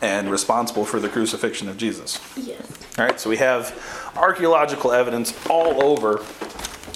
and 0.01 0.31
responsible 0.31 0.83
for 0.83 0.99
the 0.99 1.09
crucifixion 1.09 1.69
of 1.69 1.77
Jesus. 1.77 2.19
Yes. 2.35 2.59
All 2.97 3.05
right, 3.05 3.19
so 3.19 3.29
we 3.29 3.37
have 3.37 3.73
archaeological 4.15 4.91
evidence 4.91 5.33
all 5.49 5.83
over 5.83 6.23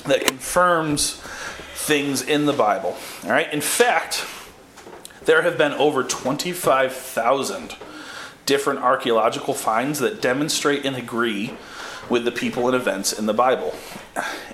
that 0.08 0.26
confirms 0.26 1.22
things 1.76 2.22
in 2.24 2.48
the 2.48 2.54
Bible. 2.54 2.98
All 3.24 3.30
right, 3.30 3.52
in 3.54 3.62
fact, 3.62 4.26
there 5.26 5.44
have 5.44 5.58
been 5.58 5.74
over 5.74 6.04
25,000 6.04 7.76
different 8.46 8.80
archaeological 8.80 9.54
finds 9.54 10.00
that 10.00 10.22
demonstrate 10.22 10.84
and 10.86 10.96
agree 10.96 11.54
with 12.10 12.26
the 12.26 12.32
people 12.32 12.68
and 12.68 12.76
events 12.76 13.14
in 13.14 13.26
the 13.26 13.34
Bible. 13.34 13.74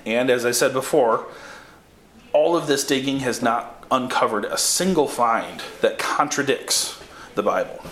And 0.06 0.30
as 0.30 0.44
I 0.46 0.50
said 0.50 0.72
before, 0.72 1.26
all 2.32 2.56
of 2.56 2.66
this 2.66 2.84
digging 2.84 3.20
has 3.20 3.42
not 3.42 3.84
uncovered 3.90 4.44
a 4.46 4.56
single 4.56 5.06
find 5.06 5.62
that 5.80 5.98
contradicts 5.98 6.98
the 7.34 7.42
Bible. 7.42 7.84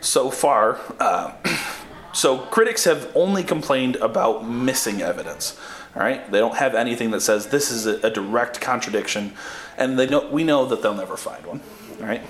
So 0.00 0.30
far, 0.30 0.78
uh, 1.00 1.32
so 2.12 2.38
critics 2.38 2.84
have 2.84 3.10
only 3.14 3.42
complained 3.42 3.96
about 3.96 4.46
missing 4.46 5.00
evidence. 5.02 5.58
All 5.94 6.02
right, 6.02 6.30
they 6.30 6.38
don't 6.38 6.56
have 6.56 6.74
anything 6.74 7.10
that 7.12 7.22
says 7.22 7.46
this 7.46 7.70
is 7.70 7.86
a, 7.86 8.06
a 8.06 8.10
direct 8.10 8.60
contradiction, 8.60 9.32
and 9.78 9.98
they 9.98 10.06
know 10.06 10.28
we 10.30 10.44
know 10.44 10.66
that 10.66 10.82
they'll 10.82 10.94
never 10.94 11.16
find 11.16 11.44
one. 11.46 11.60
All 12.00 12.06
right, 12.06 12.22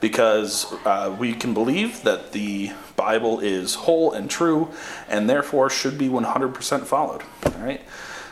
because 0.00 0.66
uh, 0.84 1.14
we 1.16 1.32
can 1.32 1.54
believe 1.54 2.02
that 2.02 2.32
the 2.32 2.72
Bible 2.96 3.38
is 3.38 3.76
whole 3.76 4.12
and 4.12 4.28
true, 4.28 4.70
and 5.08 5.30
therefore 5.30 5.70
should 5.70 5.98
be 5.98 6.08
100% 6.08 6.84
followed. 6.84 7.22
All 7.46 7.64
right, 7.64 7.80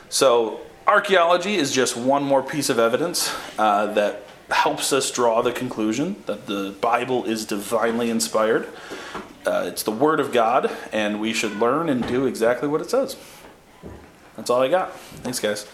so 0.08 0.60
archaeology 0.88 1.56
is 1.56 1.70
just 1.70 1.96
one 1.96 2.24
more 2.24 2.42
piece 2.42 2.70
of 2.70 2.78
evidence 2.78 3.34
uh, 3.58 3.92
that 3.92 4.22
helps 4.48 4.92
us 4.92 5.10
draw 5.10 5.42
the 5.42 5.52
conclusion 5.52 6.16
that 6.24 6.46
the 6.46 6.74
Bible 6.80 7.26
is 7.26 7.44
divinely 7.44 8.08
inspired. 8.08 8.66
Uh, 9.46 9.64
it's 9.66 9.82
the 9.82 9.90
Word 9.90 10.18
of 10.18 10.32
God, 10.32 10.74
and 10.90 11.20
we 11.20 11.34
should 11.34 11.56
learn 11.56 11.90
and 11.90 12.06
do 12.08 12.26
exactly 12.26 12.66
what 12.68 12.80
it 12.80 12.88
says. 12.88 13.16
That's 14.36 14.48
all 14.48 14.62
I 14.62 14.68
got. 14.68 14.98
Thanks, 14.98 15.38
guys. 15.40 15.66